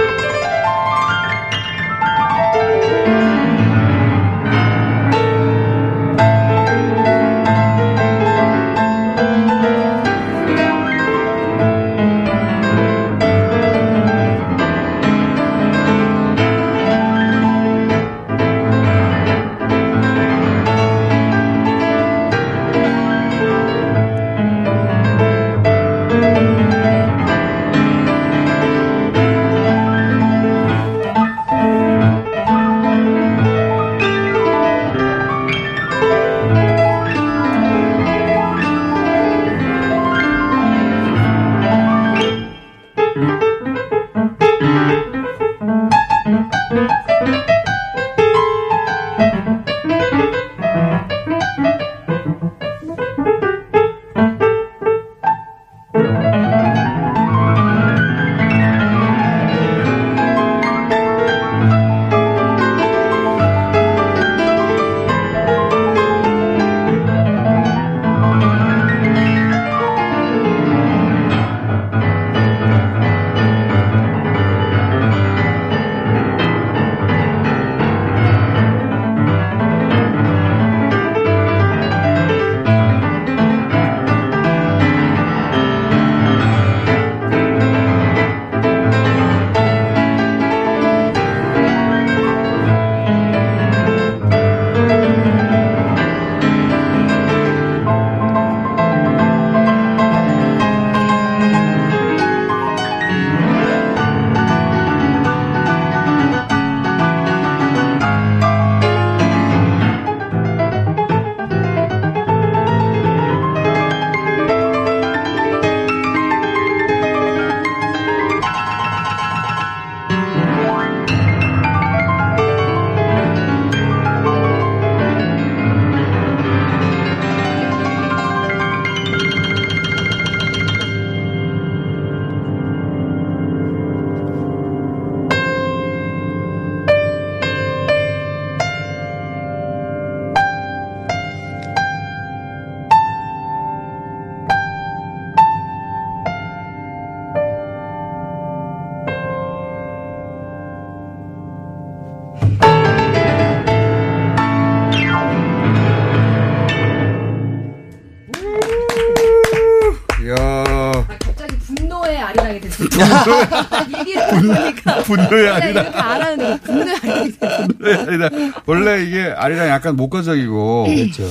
[169.41, 171.29] 아리랑 약간 목가적이고 그렇죠.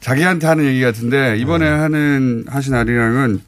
[0.00, 3.40] 자기한테 하는 얘기 같은데 이번에 하는 하신 아리랑은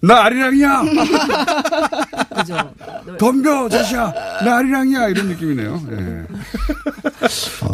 [0.00, 0.82] 나 아리랑이야.
[2.36, 2.56] 그죠.
[3.18, 5.82] 덤벼 자식아 나 아리랑이야 이런 느낌이네요.
[5.90, 6.24] 예.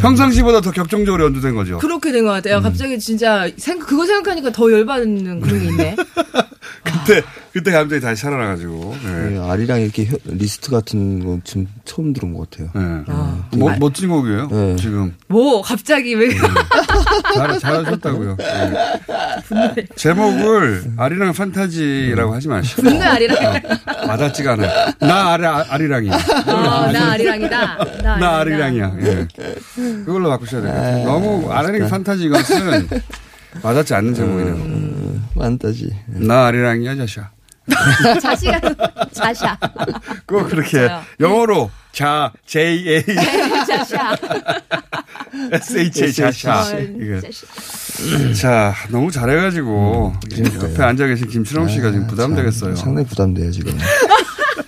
[0.01, 1.77] 평상시보다 더 격정적으로 연주된 거죠.
[1.77, 2.41] 그렇게 된것 음.
[2.41, 2.61] 같아요.
[2.61, 5.95] 갑자기 진짜 생각 그거 생각하니까 더 열받는 그런 게 있네.
[6.83, 7.21] 그때
[7.55, 8.95] 그때 감정이 다시 살아나가지고.
[9.05, 9.29] 예.
[9.29, 12.69] 네, 아리랑 이렇게 혀- 리스트 같은 건 지금 처음 들은 것 같아요.
[12.75, 13.03] 예.
[13.07, 13.47] 아.
[13.55, 14.75] 뭐, 멋진 곡이에요.
[14.77, 16.27] 지금 뭐 갑자기 왜?
[17.33, 18.35] 잘, 잘하셨다고요.
[18.41, 19.85] 예.
[19.95, 22.81] 제목을 아리랑 판타지라고 하지 마시고.
[22.81, 23.61] 분노 아리랑.
[24.05, 24.91] 와닿지가 않아요.
[24.99, 26.13] 나 아리, 아리랑이야.
[26.47, 27.77] 어, 나 아리랑이다.
[28.03, 28.95] 나, 나 아리랑이야.
[29.01, 29.27] 예.
[30.03, 31.05] 그걸로 바꾸셔야 될것 같아요.
[31.05, 32.87] 너무 아리랑 판타지 이것은
[33.61, 35.21] 와닿지 않는 제목이네요.
[35.35, 35.95] 판타지.
[36.07, 37.29] 나 아리랑이야, 자샤.
[38.21, 38.59] 자시가
[39.11, 39.57] 자샤.
[40.27, 41.03] 꼭 그렇게 맞아요.
[41.19, 43.03] 영어로 자, J, A,
[43.65, 44.17] 자샤.
[45.53, 46.61] S, H, A, 자샤.
[46.75, 47.21] 어, 이게.
[48.33, 50.13] 자, 너무 잘해가지고
[50.61, 52.75] 옆에 앉아 계신 김춘홍 씨가 지금 부담되겠어요.
[52.75, 53.77] 상당히 부담돼요, 지금.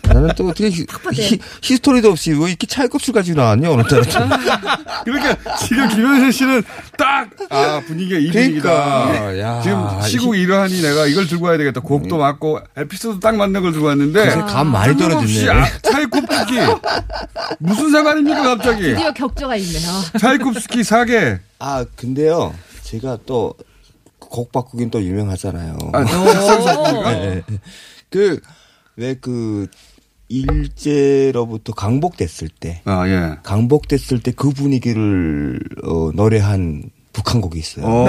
[0.07, 4.03] 나는 또 어떻게 히, 히, 히 스토리도 없이 왜 이렇게 찰겁술 가지고 나왔냐, 오늘따라.
[5.03, 6.63] 그러니까 지금 김현세 씨는
[6.97, 9.39] 딱, 아, 분위기가 이 그러니까, 분위기다.
[9.39, 11.81] 야, 지금 시국 이러하니 내가 이걸 들고 와야 되겠다.
[11.81, 14.29] 곡도 맞고, 에피소드 딱 맞는 걸 들고 왔는데.
[14.47, 15.49] 감 많이 떨어지네.
[15.49, 16.59] 아, 차이콥스키.
[17.59, 18.83] 무슨 상관입니까, 갑자기?
[18.83, 19.91] 드디어 격조가 있네요.
[20.19, 21.39] 차이콥스키 사계.
[21.59, 23.53] 아, 근데요, 제가 또,
[24.19, 25.77] 곡 바꾸긴 또 유명하잖아요.
[25.93, 26.03] 아?
[27.13, 27.43] 네.
[28.09, 28.39] 그,
[28.95, 29.67] 왜 그,
[30.29, 32.81] 일제로부터 강복됐을 때.
[32.85, 33.35] 아, 예.
[33.43, 37.85] 강복됐을 때 그 분위기를, 어, 노래한 북한 곡이 있어요.
[37.87, 38.05] 어.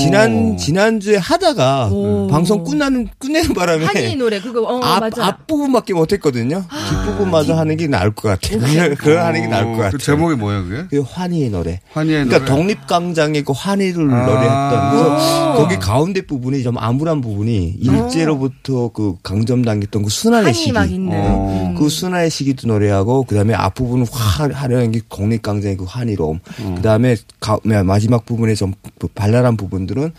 [0.00, 2.26] 지난, 지난주에 하다가 오.
[2.28, 3.84] 방송 끝나는, 끝내는 바람에.
[3.84, 5.26] 한이 노래 그거 어 앞, 맞아.
[5.26, 6.64] 앞부분밖에 못 했거든요.
[6.88, 8.58] 뒷부분마저 하는 게 나을 것 같아요.
[8.60, 9.90] 그냥 그걸 하는 게 나을 것 같아요.
[9.92, 10.84] 그 제목이 뭐예요, 그게?
[10.90, 11.80] 그 환희의 노래.
[11.92, 12.62] 환희의 그러니까 노래.
[12.62, 14.26] 독립광장의 그 환희를 아.
[14.26, 14.90] 노래했던.
[14.90, 15.54] 그래서 오.
[15.62, 20.70] 거기 가운데 부분이 좀 암울한 부분이 일제로부터 그 강점당했던 그 순환의 시기.
[20.70, 21.74] 음.
[21.78, 26.40] 그 순환의 시기도 노래하고 그다음에 앞부분은 화, 화려한 게 독립광장의 그 환희로움.
[26.76, 28.72] 그다음에 가, 마지막 부분에 좀
[29.14, 30.12] 발랄한 부분 들은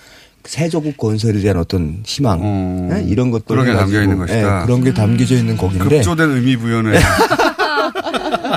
[0.43, 3.03] 세조국 건설에 대한 어떤 희망 예?
[3.03, 4.65] 이런 것들 그런 게 담겨 있는 것이다.
[4.65, 6.99] 그런 게 담겨져 있는 곡인데 급조된 의미 부여는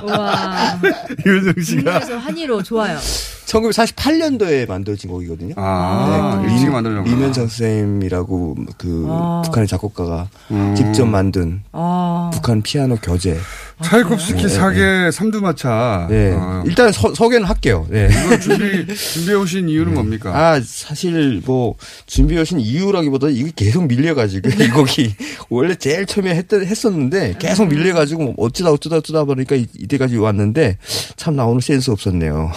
[0.03, 0.81] 와.
[1.25, 2.99] 유정 씨가 한이로 좋아요.
[3.47, 5.55] 1948년도에 만들어진 곡이거든요.
[5.57, 7.15] 아, 네, 일찍 리- 만들어졌구나.
[7.15, 9.43] 리면성 선생님이라고 그 아.
[9.45, 10.75] 북한의 작곡가가 음.
[10.77, 12.31] 직접 만든 아.
[12.33, 13.37] 북한 피아노 교재.
[13.83, 16.07] 차이콥스키 네, 사계 삼두마차.
[16.09, 16.33] 네.
[16.33, 16.63] 어.
[16.65, 17.87] 일단 서, 소개는 할게요.
[17.91, 18.09] 네.
[18.09, 20.31] 이걸 준비 준비해 오신 이유는 뭡니까?
[20.33, 21.75] 아, 사실 뭐
[22.07, 25.15] 준비해 오신 이유라기보다 이게 계속 밀려가지고 이 곡이
[25.51, 30.79] 원래 제일 처음에 했던, 했었는데 계속 밀려가지고 어쩌다 어쩌다 어쩌다 보니까 이- 이때까지 왔는데
[31.17, 32.53] 참 나 오늘 센스 없었네요.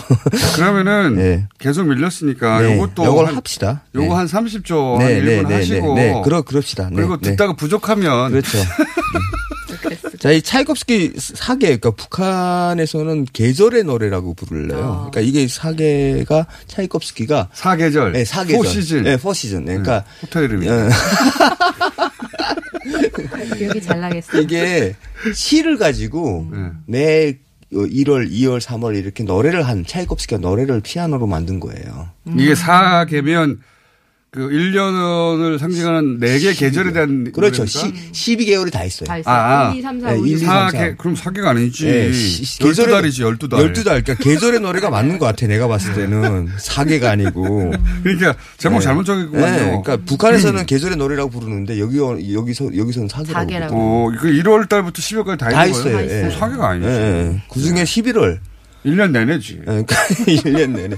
[0.56, 3.84] 그러면 은 계속 밀렸으니까 네, 요것도 요걸 한- 합시다.
[3.96, 4.14] 요거 네.
[4.14, 6.22] 한 30초 한 네, 1분 네, 네, 하시고 네, 네.
[6.24, 6.90] 그러, 그럽시다.
[6.90, 7.32] 네, 그리고 네.
[7.32, 8.58] 듣다가 부족하면 그렇죠.
[10.20, 15.10] 자, 이 차이콥스키 사계, 그러니까 북한에서는 계절의 노래라고 부를래요.
[15.12, 19.04] 그러니까 이게 사계가 차이콥스키가 사계절, 네, 사계절, 포시즌.
[19.04, 19.60] 네, 포시즌.
[19.66, 20.68] 네, 그러니까 호텔 이름이.
[20.68, 20.90] 예.
[23.58, 24.40] 기억이 잘 나겠어.
[24.42, 24.96] 이게
[25.34, 26.48] 시를 가지고
[26.86, 27.38] 네.
[27.70, 32.10] 매 1월, 2월, 3월 이렇게 노래를 한 차이콥스키가 노래를 피아노로 만든 거예요.
[32.38, 33.60] 이게 사계면
[34.30, 37.64] 그 1년을 상징하는 4개 계절에 대한 그렇죠.
[37.64, 38.10] 노래입니까?
[38.12, 39.08] 시, 12개월이 다 있어요.
[39.08, 39.34] 다 있어요.
[39.34, 39.72] 아, 아.
[39.72, 40.70] 1, 2, 3, 4, 네, 5, 1, 2, 6, 3, 4.
[40.78, 41.86] 사계 그럼 사계가 아니지.
[41.86, 43.74] 네, 시- 12달이지 12달.
[43.74, 43.84] 12달.
[43.86, 45.48] 그러니까 계절의 노래가 맞는 것 같아.
[45.48, 47.72] 내가 봤을 때는 사계가 아니고.
[48.04, 48.84] 그러니까 제목 네.
[48.84, 49.40] 잘못 적었군요.
[49.46, 53.40] 네, 그러니까 북한에서는 계절의 노래라고 부르는데 여기 여기서 여기서는 사계라고.
[53.46, 53.74] 사계라고.
[53.74, 54.08] 부르고.
[54.08, 56.02] 어, 그 1월 달부터 12월까지 다, 다 있는 거예요?
[56.06, 56.26] 있어요.
[56.26, 56.32] 어, 예.
[56.38, 56.88] 사계가 아니지.
[56.90, 58.40] 예, 그 중에 11월.
[58.88, 59.60] 1년 내내지.
[59.60, 59.96] 그러니까
[60.26, 60.96] 1년 내내.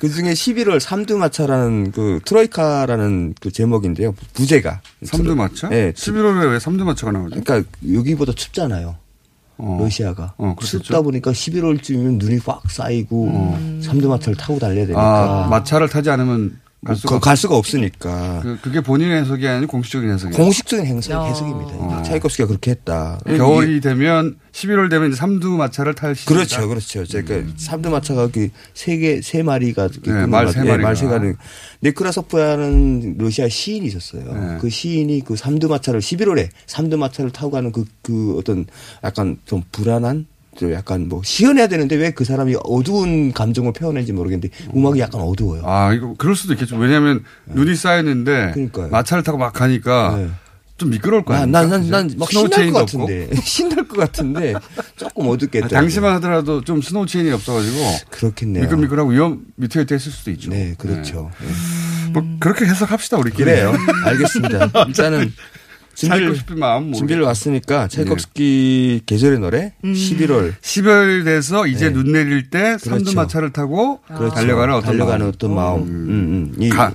[0.00, 4.14] 그 중에 11월 삼두마차라는 그 트로이카라는 그 제목인데요.
[4.34, 4.80] 부제가.
[5.04, 5.68] 삼두마차?
[5.68, 5.92] 네.
[5.92, 7.40] 11월에 왜 삼두마차가 나오죠?
[7.40, 8.96] 그러니까 여기보다 춥잖아요.
[9.56, 9.78] 어.
[9.80, 10.34] 러시아가.
[10.36, 10.56] 어.
[10.60, 15.44] 춥다 보니까 11월쯤이면 눈이 꽉 쌓이고 삼두마차를 타고 달려야 되니까.
[15.44, 18.40] 아, 마차를 타지 않으면 갈 수가, 거- 갈 수가 없으니까.
[18.42, 20.36] 그, 그게 본인의 해석이 아니고 공식적인 해석이에요.
[20.36, 21.26] 공식적인 행사, 어.
[21.26, 21.72] 해석입니다.
[21.74, 22.02] 어.
[22.04, 23.18] 차이콥스키가 그렇게 했다.
[23.26, 26.34] 겨울이 되면 11월 되면 이제 삼두 마차를 탈 시기다.
[26.34, 27.04] 그렇죠, 그렇죠.
[27.08, 30.88] 그러니까 삼두 마차가 그세 개, 세 마리가 네, 말세 거- 예, 마리가.
[30.88, 31.36] 말세 가는.
[31.80, 34.22] 네크라소프라는 러시아 시인이 있었어요.
[34.32, 34.58] 네.
[34.60, 38.66] 그 시인이 그 삼두 마차를 11월에 삼두 마차를 타고 가는 그, 그 어떤
[39.02, 40.33] 약간 좀 불안한 좀
[40.72, 45.62] 약간 뭐 시원해야 되는데 왜 그 사람이 어두운 감정을 표현했는지 모르겠는데 음악이 약간 어두워요.
[45.64, 46.76] 아, 이거 그럴 수도 있겠죠.
[46.76, 48.88] 왜냐하면 눈이 쌓였는데 그러니까요.
[48.88, 50.28] 마차를 타고 막 가니까 네.
[50.76, 51.60] 좀 미끄러울 거 난, 아닙니까?
[51.78, 52.78] 난, 난, 난, 막 snow 신날 것.
[52.80, 53.28] 같은데.
[53.42, 54.54] 신날 것 같은데.
[54.96, 55.66] 조금 어둡겠다.
[55.66, 57.76] 아, 당시만 하더라도 좀 스노체인이 없어가지고
[58.10, 58.62] 그렇겠네요.
[58.64, 60.50] 미끌미끌하고 위험 밑에 했을 수도 있죠.
[60.50, 61.30] 네, 그렇죠.
[61.40, 62.10] 네.
[62.12, 63.44] 뭐 그렇게 해석합시다 우리끼리.
[63.44, 63.72] 그래요.
[64.04, 64.70] 알겠습니다.
[64.86, 65.32] 일단은
[65.94, 67.22] 차이콥스키 마음 준비를.
[67.22, 69.92] 왔으니까 차이콥스키 계절의 노래 음.
[69.92, 71.92] 11월 10월 돼서 이제 네.
[71.94, 72.90] 눈 내릴 때 그렇죠.
[72.90, 74.34] 삼두마차를 타고 그렇죠.
[74.34, 75.28] 달려가는 어떤 달려가는 마음.
[75.34, 75.80] 어떤 마음.
[75.82, 76.62] 음, 음.
[76.62, 76.92] 이, 가-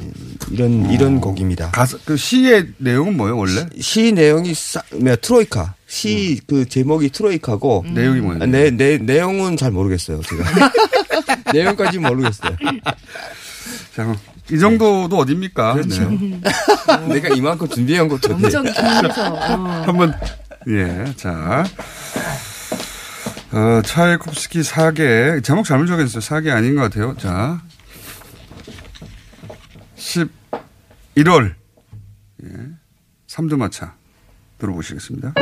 [0.51, 1.71] 이런 이런 곡입니다.
[1.71, 3.65] 가사 그 시의 내용은 뭐예요 원래?
[3.79, 5.75] 시 내용이 싸, 뭐야, 트로이카.
[5.88, 8.43] 시 그 제목이 트로이카고 내용이 뭐예요?
[8.43, 10.21] 아, 내, 내 내용은 잘 모르겠어요.
[10.21, 10.43] 제가
[11.54, 12.56] 내용까지 모르겠어요.
[13.95, 14.15] 자,
[14.52, 15.73] 이 정도도 어딥니까?
[15.73, 16.10] 그렇죠.
[16.10, 16.41] 네.
[17.08, 19.33] 내가 이만큼 준비한 것도 엄청 길어서.
[19.33, 19.83] 어.
[19.85, 20.13] 한번
[20.67, 21.63] 예, 자.
[23.52, 26.21] 어, 차이콥스키 사계 제목 잘못 적었어요.
[26.21, 27.15] 사계 아닌 것 같아요.
[27.17, 27.62] 자.
[31.15, 31.54] 11월
[32.43, 32.50] 예.
[33.27, 33.95] 삼두마차
[34.58, 35.33] 들어보시겠습니다.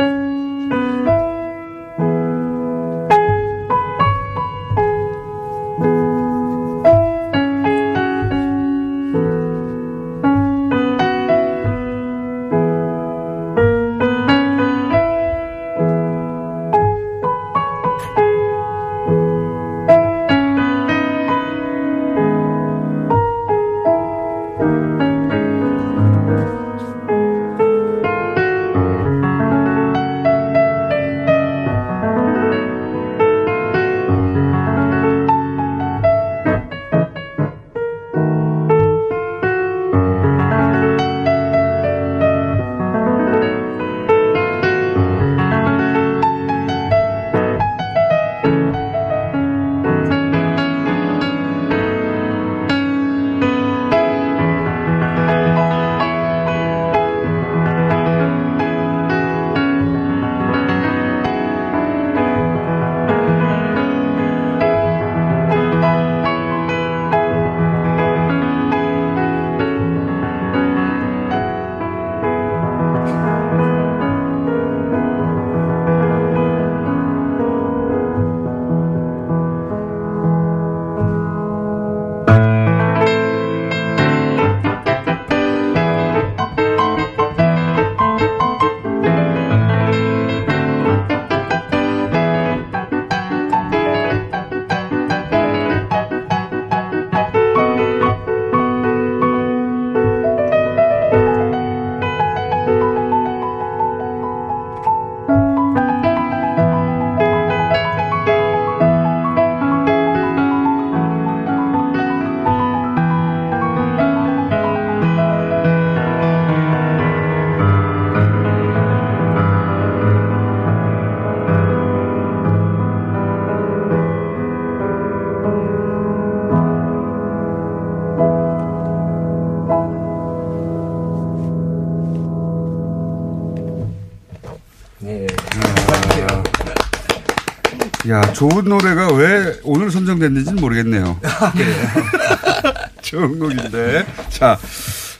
[138.38, 141.18] 좋은 노래가 왜 오늘 선정됐는지는 모르겠네요.
[143.02, 144.06] 좋은 곡인데.
[144.28, 144.56] 자,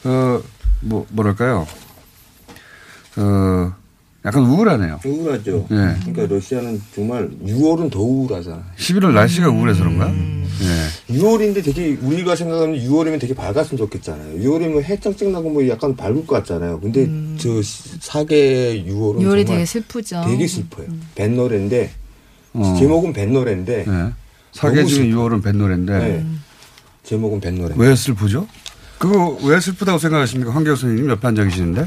[0.04, 0.40] 어,
[0.80, 1.66] 뭐, 뭐랄까요.
[3.16, 3.72] 어,
[4.24, 5.00] 약간 우울하네요.
[5.04, 5.66] 우울하죠.
[5.72, 5.96] 예.
[6.04, 8.62] 그러니까 러시아는 정말 6월은 더 우울하잖아.
[8.76, 10.06] 11월 날씨가 우울해서 그런가?
[10.06, 10.46] 음.
[10.62, 11.14] 예.
[11.16, 14.38] 6월인데 되게 우리가 생각하면 6월이면 되게 밝았으면 좋겠잖아요.
[14.44, 16.78] 6월이면 해 짱짱 나고 뭐 약간 밝을 것 같잖아요.
[16.78, 17.48] 근데 저
[18.00, 20.22] 사계 6월은 6월이 정말 되게 슬프죠.
[20.24, 20.86] 되게 슬퍼요.
[21.16, 21.90] 밴 노래인데
[22.54, 22.76] 어.
[22.78, 24.12] 제목은 밴 노래인데 네.
[24.52, 25.22] 사계 너무 중에 슬퍼.
[25.28, 25.98] 6월은 밴 노래인데.
[25.98, 26.26] 네.
[27.04, 27.74] 제목은 밴 노래.
[27.76, 28.46] 왜 슬프죠?
[28.98, 30.52] 그거 왜 슬프다고 생각하십니까?
[30.52, 31.84] 황교 선생님 옆에 앉아 계시는데.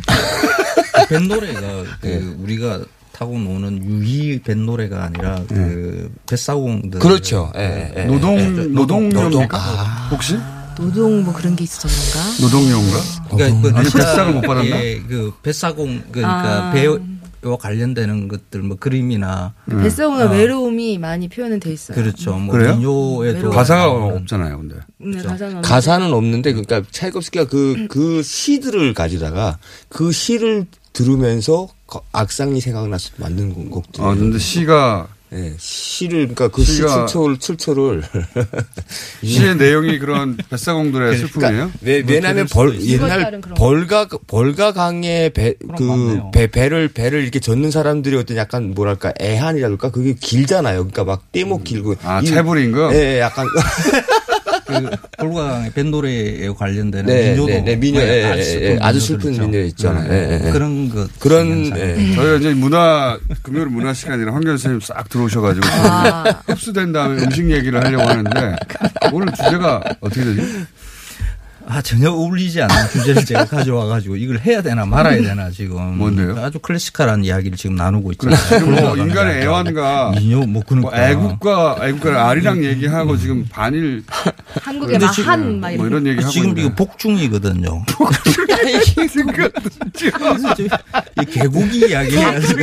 [1.10, 1.60] 밴 노래가
[2.00, 2.82] 그 우리가
[3.12, 7.52] 타고 노는 유희 밴 노래가 아니라 그 뱃사공들 그렇죠.
[7.56, 8.48] 예, 예, 노동, 예.
[8.48, 9.58] 노동요입니까?
[9.58, 10.10] 아.
[10.12, 10.38] 혹시?
[10.78, 12.42] 노동 뭐 그런 게 있어서 그런가?
[12.42, 12.98] 노동요인가?
[13.30, 14.76] 그러니까 그 아니, 뱃삭을 못 받았나?
[15.08, 16.72] 그 뱃사공 그러니까 아.
[16.72, 16.88] 배
[17.44, 20.32] 와 관련되는 것들 뭐 그림이나 뱃사공의 어.
[20.32, 21.96] 외로움이 많이 표현은 돼 있어요.
[21.96, 22.36] 그렇죠.
[22.36, 22.76] 뭐 그래요?
[22.76, 24.76] 민요에도 가사가 나오는 없잖아요, 근데.
[25.00, 29.58] 네, 가사는 가사는 없는데 그러니까 차이콥스키가 그그 시들을 가지다가
[29.90, 34.04] 그 시를 들으면서 거- 악상이 생각나서 만든 곡- 곡들.
[34.04, 38.04] 아, 근데 시가 예, 시를 그러니까 그 시 출처를 출처를
[39.24, 41.52] 시의 내용이 그런 뱃사공들의 슬픔이에요?
[41.54, 42.82] 그러니까 왜, 뭐 왜냐하면 벌.
[42.82, 46.32] 옛날 벌가 벌가 강에 배, 그, 맞네요.
[46.34, 50.80] 배, 배를, 배를 이렇게 젓는 사람들이 어떤 약간 뭐랄까 애한이랄까 그게 길잖아요.
[50.80, 51.96] 그러니까 막 떼목 길고.
[52.04, 52.94] 아, 이- 채부린 거?
[52.94, 53.46] 예, 예, 약간.
[54.72, 58.78] 그 불광의 밴 노래에 관련되는 네, 민요도 네, 네, 민요, 예, 아주 예, 슬픈 예,
[58.82, 59.32] 아주 슬픈.
[59.32, 60.12] 민요 있잖아요.
[60.14, 60.52] 예, 예, 예.
[60.52, 61.66] 그런 것 그런.
[61.78, 62.16] 예.
[62.16, 66.24] 저희가 이제 문화, 금요일 문화 시간이라 황교 선생님 싹 들어오셔가지고 아.
[66.48, 68.56] 흡수된 다음에 음식 얘기를 하려고 하는데
[69.12, 70.42] 오늘 주제가 어떻게 되지?
[71.68, 76.38] 아 전혀 어울리지 않는 주제를 제가 가져와 가지고 이걸 해야 되나 말아야 되나 지금 뭔데요?
[76.44, 78.38] 아주 클래식한 이야기를 지금 나누고 있잖아요.
[78.50, 84.04] 지금 뭐 인간의 애완과 인요 뭐 그런 뭐 애국과 애국과 알이랑 얘기하고 지금 반일
[84.62, 86.62] 한국의 마한 막 뭐 이런 얘기 하고 지금 있는데.
[86.68, 87.86] 이거 복중이거든요.
[91.22, 92.56] 이 개고기 이야기 해야지.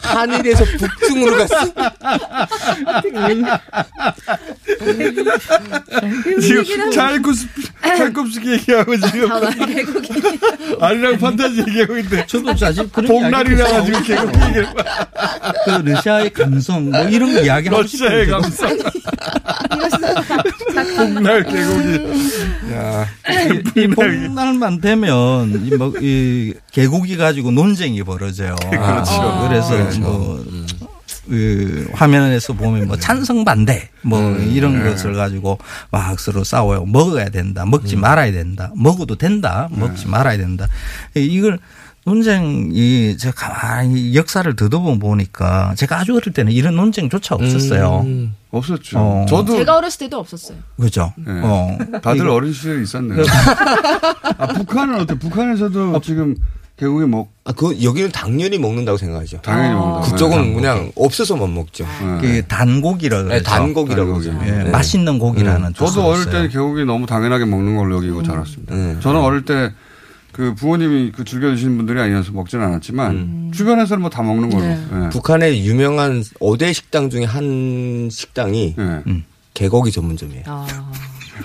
[0.00, 1.72] 하늘에서 북중으로 갔어.
[6.40, 9.28] 지금 차이콥스키 얘기하고 지금
[10.80, 14.68] 아리랑 판타지 얘기하고 있는데 저도 사실 그런 복날이라 가지고 개국 얘기를
[15.64, 18.26] 그 러시아의 감성 뭐 이런 이야기 하고 러시아의.
[18.28, 18.78] 감성
[20.96, 23.06] 복날 개국이 야
[23.76, 28.56] 이 복날만 되면 이, 뭐, 이 개고기 가지고 논쟁이 벌어져요.
[28.70, 29.46] 그렇죠.
[29.48, 30.00] 그래서 그렇죠.
[30.00, 30.44] 뭐
[31.28, 34.90] 그 화면에서 보면 뭐 찬성 반대 뭐 이런 네.
[34.90, 35.58] 것을 가지고
[35.90, 36.84] 막 서로 싸워요.
[36.84, 37.64] 먹어야 된다.
[37.64, 38.72] 먹지 말아야 된다.
[38.76, 39.68] 먹어도 된다.
[39.70, 40.66] 먹지 말아야 된다.
[41.14, 41.58] 이걸
[42.04, 48.04] 논쟁이 제가 가만히 역사를 더듬어 보니까 제가 아주 어릴 때는 이런 논쟁조차 없었어요.
[48.50, 48.98] 없었죠.
[48.98, 49.26] 어.
[49.28, 50.58] 저도 제가 어렸을 때도 없었어요.
[50.78, 51.12] 그죠.
[51.16, 51.30] 네.
[51.44, 51.78] 어.
[52.02, 53.22] 다들 어린 시절에 있었네요.
[54.36, 55.16] 아, 북한은 어때?
[55.16, 56.34] 북한에서도 지금
[56.82, 59.40] 개국이 먹 아, 그 여기는 당연히 먹는다고 생각하죠.
[59.42, 60.10] 당연히 먹는다.
[60.10, 61.86] 그쪽은 네, 그냥 없어서만 먹죠.
[62.20, 63.34] 그 단고기라 그러죠.
[63.36, 64.36] 네, 단고기라고 그러죠.
[64.44, 64.70] 예, 네.
[64.70, 65.74] 맛있는 고기라는 음.
[65.74, 66.24] 저도 어릴.
[66.24, 69.00] 때는 개국이 너무 당연하게 먹는 걸로 여기고 자랐습니다.
[69.00, 69.70] 저는 어릴 때
[70.32, 74.64] 그 부모님이 그 즐겨 드시는 분들이 아니어서 먹지는 않았지만 주변에서는 뭐 다 먹는 걸로.
[74.64, 75.08] 예.
[75.10, 79.24] 북한의 유명한 5대 식당 중에 한 식당이 음.
[79.54, 80.42] 개고기 전문점이에요.
[80.46, 80.66] 아.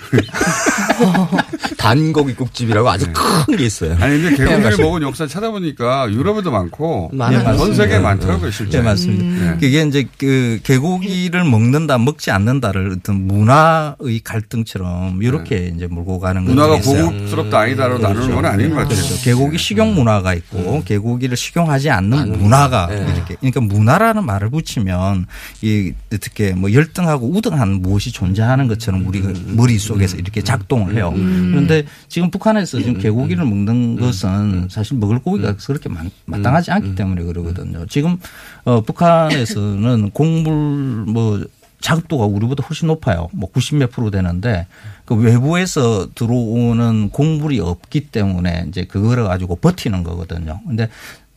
[1.78, 3.96] 단고기 국집이라고 아주 큰게 있어요.
[4.00, 4.84] 아니 근데 개고기를 가시고.
[4.84, 7.58] 먹은 역사 찾아보니까 유럽에도 많고 많아요.
[7.58, 7.74] 전.
[7.74, 8.80] 세계에 많더라고요 실제.
[8.80, 9.24] 네, 맞습니다.
[9.24, 9.58] 네.
[9.60, 16.52] 그게 이제 그 개고기를 먹는다, 먹지 않는다를 어떤 문화의 갈등처럼 이렇게 이제 몰고 가는 거
[16.52, 18.96] 문화가 고급스럽다 아니다로 나누는 건 아닌 것 같아요.
[18.96, 19.16] 그렇죠.
[19.24, 23.06] 개고기 식용 문화가 있고 개고기를 식용하지 않는 문화가 네.
[23.16, 25.28] 이렇게 그러니까 문화라는 말을 붙이면
[25.62, 31.14] 이 어떻게 뭐 열등하고 우등한 무엇이 존재하는 것처럼 우리 그 머릿속에서 이렇게 작동을 해요.
[31.16, 31.50] 음.
[31.52, 31.77] 그런데
[32.08, 37.86] 지금 북한에서 지금 개고기를 먹는 것은 사실 먹을 고기가 그렇게 마- 마땅하지 않기 때문에 그러거든요.
[37.88, 38.18] 지금
[38.66, 41.44] 어 북한에서는 곡물 뭐
[41.80, 43.30] 자급도가 우리보다 훨씬 높아요.
[43.34, 44.66] 뭐 90몇 프로 되는데
[45.06, 50.60] 그 외부에서 들어오는 곡물이 없기 때문에 이제 그거를 가지고 버티는 거거든요.
[50.68, 50.90] 근데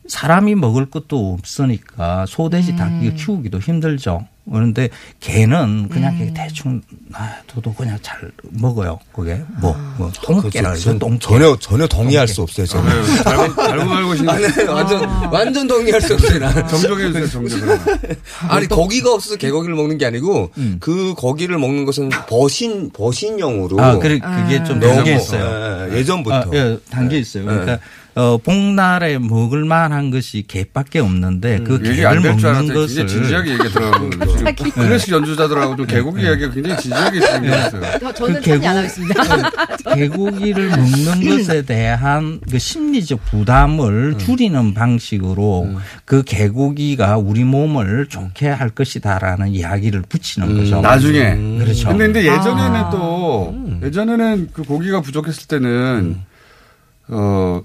[0.07, 4.25] 사람이 먹을 것도 없으니까 소돼지 닭 키우기도 힘들죠.
[4.49, 4.89] 그런데
[5.19, 8.99] 개는 그냥 이렇게 대충 놔둬도 그냥 잘 먹어요.
[9.13, 10.97] 그게 뭐, 뭐 똥개라 그러죠.
[10.97, 11.19] 똥개.
[11.19, 12.65] 전혀 전혀 동의할 수 없어요.
[12.65, 12.91] 저는.
[13.23, 16.39] 잘못 잘못 알고 계신 아니, 완전 완전 동의할 수 없어요.
[16.39, 16.67] 나는.
[16.67, 17.59] 정정해 주세요 정정.
[18.49, 23.79] 아니 고기가 없어서 개고기를 먹는 게 아니고 그 고기를 먹는 것은 버신 버신용으로.
[23.79, 25.89] 아, 그래, 그게 좀 단계 있어요.
[25.91, 26.35] 예, 예전부터.
[26.35, 27.45] 아, 예, 단계 있어요.
[27.45, 27.79] 그러니까
[28.13, 34.71] 어, 복날에 먹을 만한 것이 개밖에 없는데 그 얘기 개를 먹는 것을 진지하게 얘기 지금
[34.71, 37.19] 클래식 연주자들하고 좀 개고기 이야기가 굉장히 진지하게.
[38.01, 39.23] 저- 저는 그안 있습니다.
[39.95, 45.69] 개고기를 먹는 것에 대한 그 심리적 부담을 줄이는 방식으로
[46.03, 50.81] 그 개고기가 우리 몸을 좋게 할 것이다라는 이야기를 붙이는 거죠.
[50.81, 51.37] 나중에.
[51.59, 51.87] 그렇죠.
[51.87, 56.17] 근데, 근데 예전에는 또 예전에는 그 고기가 부족했을 때는
[57.07, 57.61] 어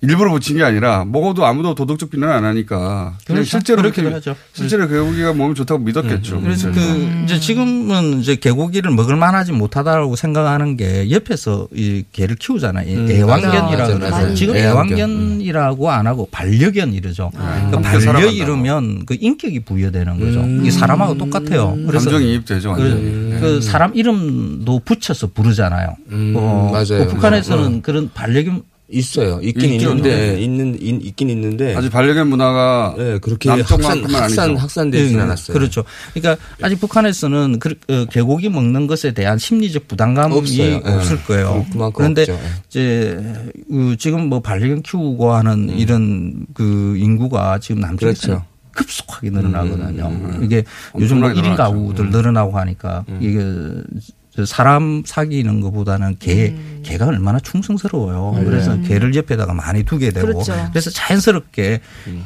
[0.00, 3.44] 일부러 붙인 게 아니라 먹어도 아무도 도덕적 비난 안 하니까 그냥 그렇죠.
[3.50, 4.36] 실제로 그렇게 하죠.
[4.52, 6.40] 실제로 개고기가 몸에 좋다고 믿었겠죠.
[6.40, 12.88] 그래서 그 이제 지금은 이제 개고기를 먹을 만하지 못하다라고 생각하는 게 옆에서 이 개를 키우잖아요.
[12.88, 14.10] 이 음, 애완견이라고 맞아요.
[14.10, 14.34] 맞아요.
[14.34, 14.98] 지금 애완견.
[14.98, 17.30] 애완견이라고 안 하고 반려견 이러죠.
[17.34, 18.12] 그러니까 함께 살아간다고.
[18.12, 20.46] 반려 이러면 그 인격이 부여되는 거죠.
[20.60, 21.76] 이게 사람하고 똑같아요.
[21.88, 22.74] 그래서 감정이입되죠.
[22.74, 25.96] 그, 그 사람 이름도 붙여서 부르잖아요.
[26.12, 27.04] 음, 어, 맞아요.
[27.04, 27.82] 그 북한에서는 음.
[27.82, 29.38] 그런 반려견 있어요.
[29.42, 29.72] 있긴.
[29.74, 34.56] 있는데 있는 있, 있긴 있는데 아직 반려견 문화가 네, 그렇게 남쪽만큼은 확산 확산.
[34.56, 35.54] 확산되지는 네, 않았어요.
[35.54, 35.84] 그렇죠.
[36.14, 40.62] 그러니까 아직 북한에서는 그, 어, 개고기 먹는 것에 대한 심리적 부담감이 없어요.
[40.62, 40.82] 예.
[40.84, 41.66] 없을 거예요.
[41.70, 42.32] 그만큼 그런데 없죠.
[42.32, 42.38] 예.
[42.68, 43.34] 이제
[43.68, 48.44] 그 지금 뭐 반려견 키우고 하는 이런 그 인구가 지금 남쪽에서 그렇죠.
[48.72, 50.38] 급속하게 늘어나거든요.
[50.42, 50.64] 이게
[50.98, 51.56] 요즘 뭐 엄청나게 1인 늘어났죠.
[51.62, 54.12] 가구들 늘어나고 하니까 이게 저
[54.46, 58.44] 사람 사귀는 것보다는 개, 개가 얼마나 충성스러워요.
[58.44, 60.54] 그래서 개를 옆에다가 많이 두게 되고 그렇죠.
[60.74, 61.80] 래서 자연스럽게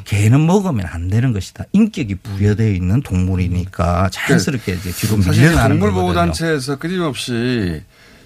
[0.05, 1.65] 개는 먹으면 안 되는 것이다.
[1.71, 5.79] 인격이 부여되어 있는 동물이니까 자연스럽게 이제 뒤로 밀려나는.
[5.79, 7.81] 동물보호단체에서 끊임없이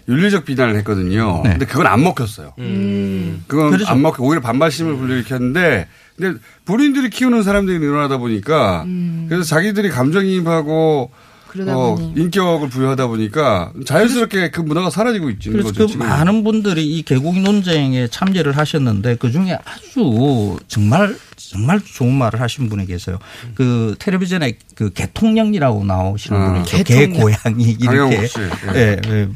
[0.10, 1.42] 윤리적 비난을 했거든요.
[1.44, 1.52] 네.
[1.52, 2.54] 근데 그건 안 먹혔어요.
[2.56, 3.88] 그건 그렇죠.
[3.88, 8.86] 안 먹혀 오히려 반발심을 불러일으켰는데 근데 본인들이 키우는 사람들이 늘어나다 보니까
[9.28, 11.12] 그래서 자기들이 감정이입하고
[11.58, 12.14] 그러다 어, 보니.
[12.16, 15.86] 인격을 부여하다 보니까 자연스럽게 그 문화가 사라지고 있는 그래서 거죠.
[15.86, 16.08] 그 지금.
[16.08, 22.70] 많은 분들이 이 개고기 논쟁에 참여를 하셨는데 그 중에 아주 정말 정말 좋은 말을 하신
[22.70, 23.18] 분이 계세요.
[23.56, 26.84] 그 텔레비전에 그 개통령이라고 나오시는 아, 분이 있죠.
[26.84, 27.08] 개.
[27.08, 28.76] 고양이 이렇게 씨, 예.
[28.76, 29.30] 예, 예.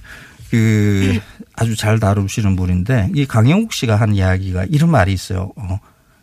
[0.50, 1.20] 그
[1.56, 5.52] 아주 잘 다루시는 분인데 이 강영욱 씨가 한 이야기가 이런 말이 있어요.
[5.56, 5.80] 어,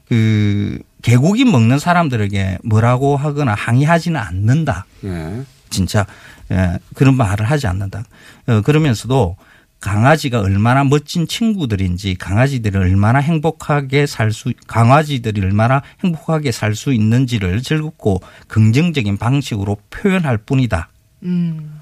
[0.08, 4.84] 그 개고기 먹는 사람들에게 뭐라고 하거나 항의하지는 않는다.
[5.04, 5.42] 예.
[5.70, 6.06] 진짜
[6.50, 8.04] 예, 그런 말을 하지 않는다.
[8.46, 9.36] 어, 그러면서도
[9.80, 17.62] 강아지가 얼마나 멋진 친구들인지 강아지들이 얼마나 행복하게 살 수 강아지들이 얼마나 행복하게 살 수 있는지를
[17.62, 20.88] 즐겁고 긍정적인 방식으로 표현할 뿐이다.
[21.22, 21.80] 음.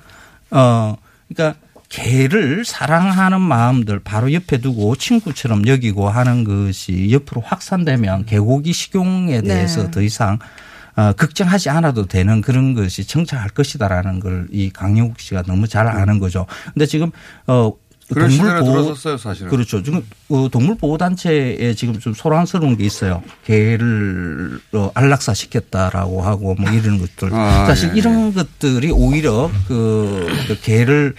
[0.51, 0.97] 어,
[1.29, 1.59] 그러니까
[1.89, 9.85] 개를 사랑하는 마음들 바로 옆에 두고 친구처럼 여기고 하는 것이 옆으로 확산되면 개고기 식용에 대해서
[9.85, 9.91] 네.
[9.91, 10.39] 더 이상
[10.97, 16.19] 어, 걱정하지 않아도 되는 그런 것이 정착할 것이다라는 걸 이 강영욱 씨가 너무 잘 아는
[16.19, 16.47] 거죠.
[16.73, 17.11] 근데 지금
[17.47, 17.73] 어
[18.09, 19.51] 동물 보호 들어섰어요, 사실은.
[19.51, 19.83] 그렇죠.
[19.83, 23.23] 지금 어, 동물 보호 단체에 지금 좀 소란스러운 게 있어요.
[23.45, 27.35] 개를 어, 안락사 시켰다라고 하고 뭐 이런 것들.
[27.35, 31.15] 아, 사실 예, 이런 것들이 오히려 그, 그 개를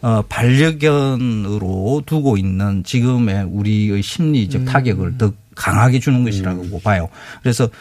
[0.00, 7.08] 어, 반려견으로 두고 있는 지금의 우리의 심리적 타격을 더 강하게 주는 것이라고 봐요.
[7.42, 7.72] 그래서 그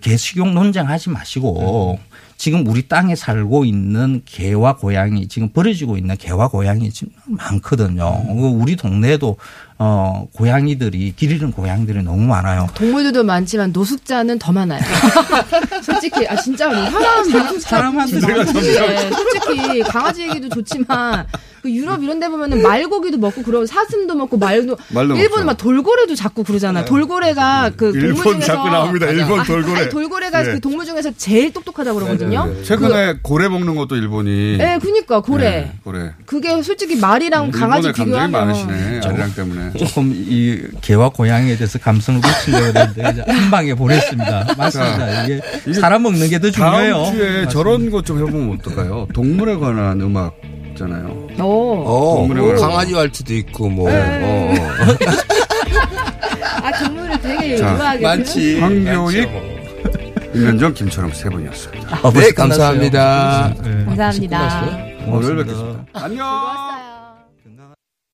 [0.00, 1.98] 개식용 논쟁하지 마시고
[2.36, 8.24] 지금 우리 땅에 살고 있는 개와 고양이 지금 버려지고 있는 개와 고양이 지금 많거든요.
[8.26, 9.36] 그 우리 동네에도
[9.80, 12.66] 어 고양이들이 길 잃은 고양이들이 너무 많아요.
[12.74, 14.80] 동물들도 많지만 노숙자는 더 많아요.
[15.82, 21.26] 솔직히 아 진짜로 사람 노숙자 사람한테 많은데 점점- 솔직히 강아지 얘기도 좋지만
[21.62, 25.44] 그 유럽 이런 데 보면은 말고기도 먹고 그러고 사슴도 먹고 말도 말도 먹죠.
[25.44, 26.84] 막 돌고래도 잡고 그러잖아.
[26.84, 29.06] 돌고래가 그 동물 일본 중에서 자꾸 나옵니다.
[29.06, 29.80] 일본 아, 돌고래.
[29.80, 30.52] 아니, 돌고래가 네.
[30.54, 32.62] 그 동물 중에서 제일 똑똑하다 고 그러거든요.
[32.64, 34.58] 최근에 고래 먹는 것도 일본이.
[34.60, 35.50] 예, 그니까 고래.
[35.50, 36.12] 네, 고래.
[36.26, 39.00] 그게 솔직히 말 이랑 강아지 일본에 감정이 비교하면 많으시네.
[39.06, 39.72] 아리랑 때문에.
[39.78, 44.54] 조금 이 개와 고양이에 대해서 감성을 붙이려고 했는데 한 방에 보냈습니다.
[44.56, 45.24] 맞습니다.
[45.24, 45.40] 이게
[45.80, 46.92] 사람 먹는 게 더 중요해요.
[47.02, 47.48] 다음 주에 맞습니다.
[47.50, 49.06] 저런 것 좀 해보면 어떨까요?
[49.12, 50.34] 동물에 관한 음악
[50.70, 51.26] 있잖아요.
[51.40, 51.82] 오.
[51.84, 53.90] 어, 동물에 뭐 관한 강아지 왈츠도 있고 뭐.
[53.90, 54.20] 네.
[54.22, 54.54] 어.
[56.62, 58.60] 아 동물을 되게 자, 우아하게 많지.
[58.60, 59.28] 황교익,
[60.34, 61.98] 임현정, 김철웅 세 분이었습니다.
[62.02, 63.54] 어, 벌써 네, 감사합니다.
[63.62, 63.84] 네.
[63.84, 64.78] 감사합니다.
[65.06, 65.84] 월요일 뵙겠습니다.
[65.94, 66.87] 안녕.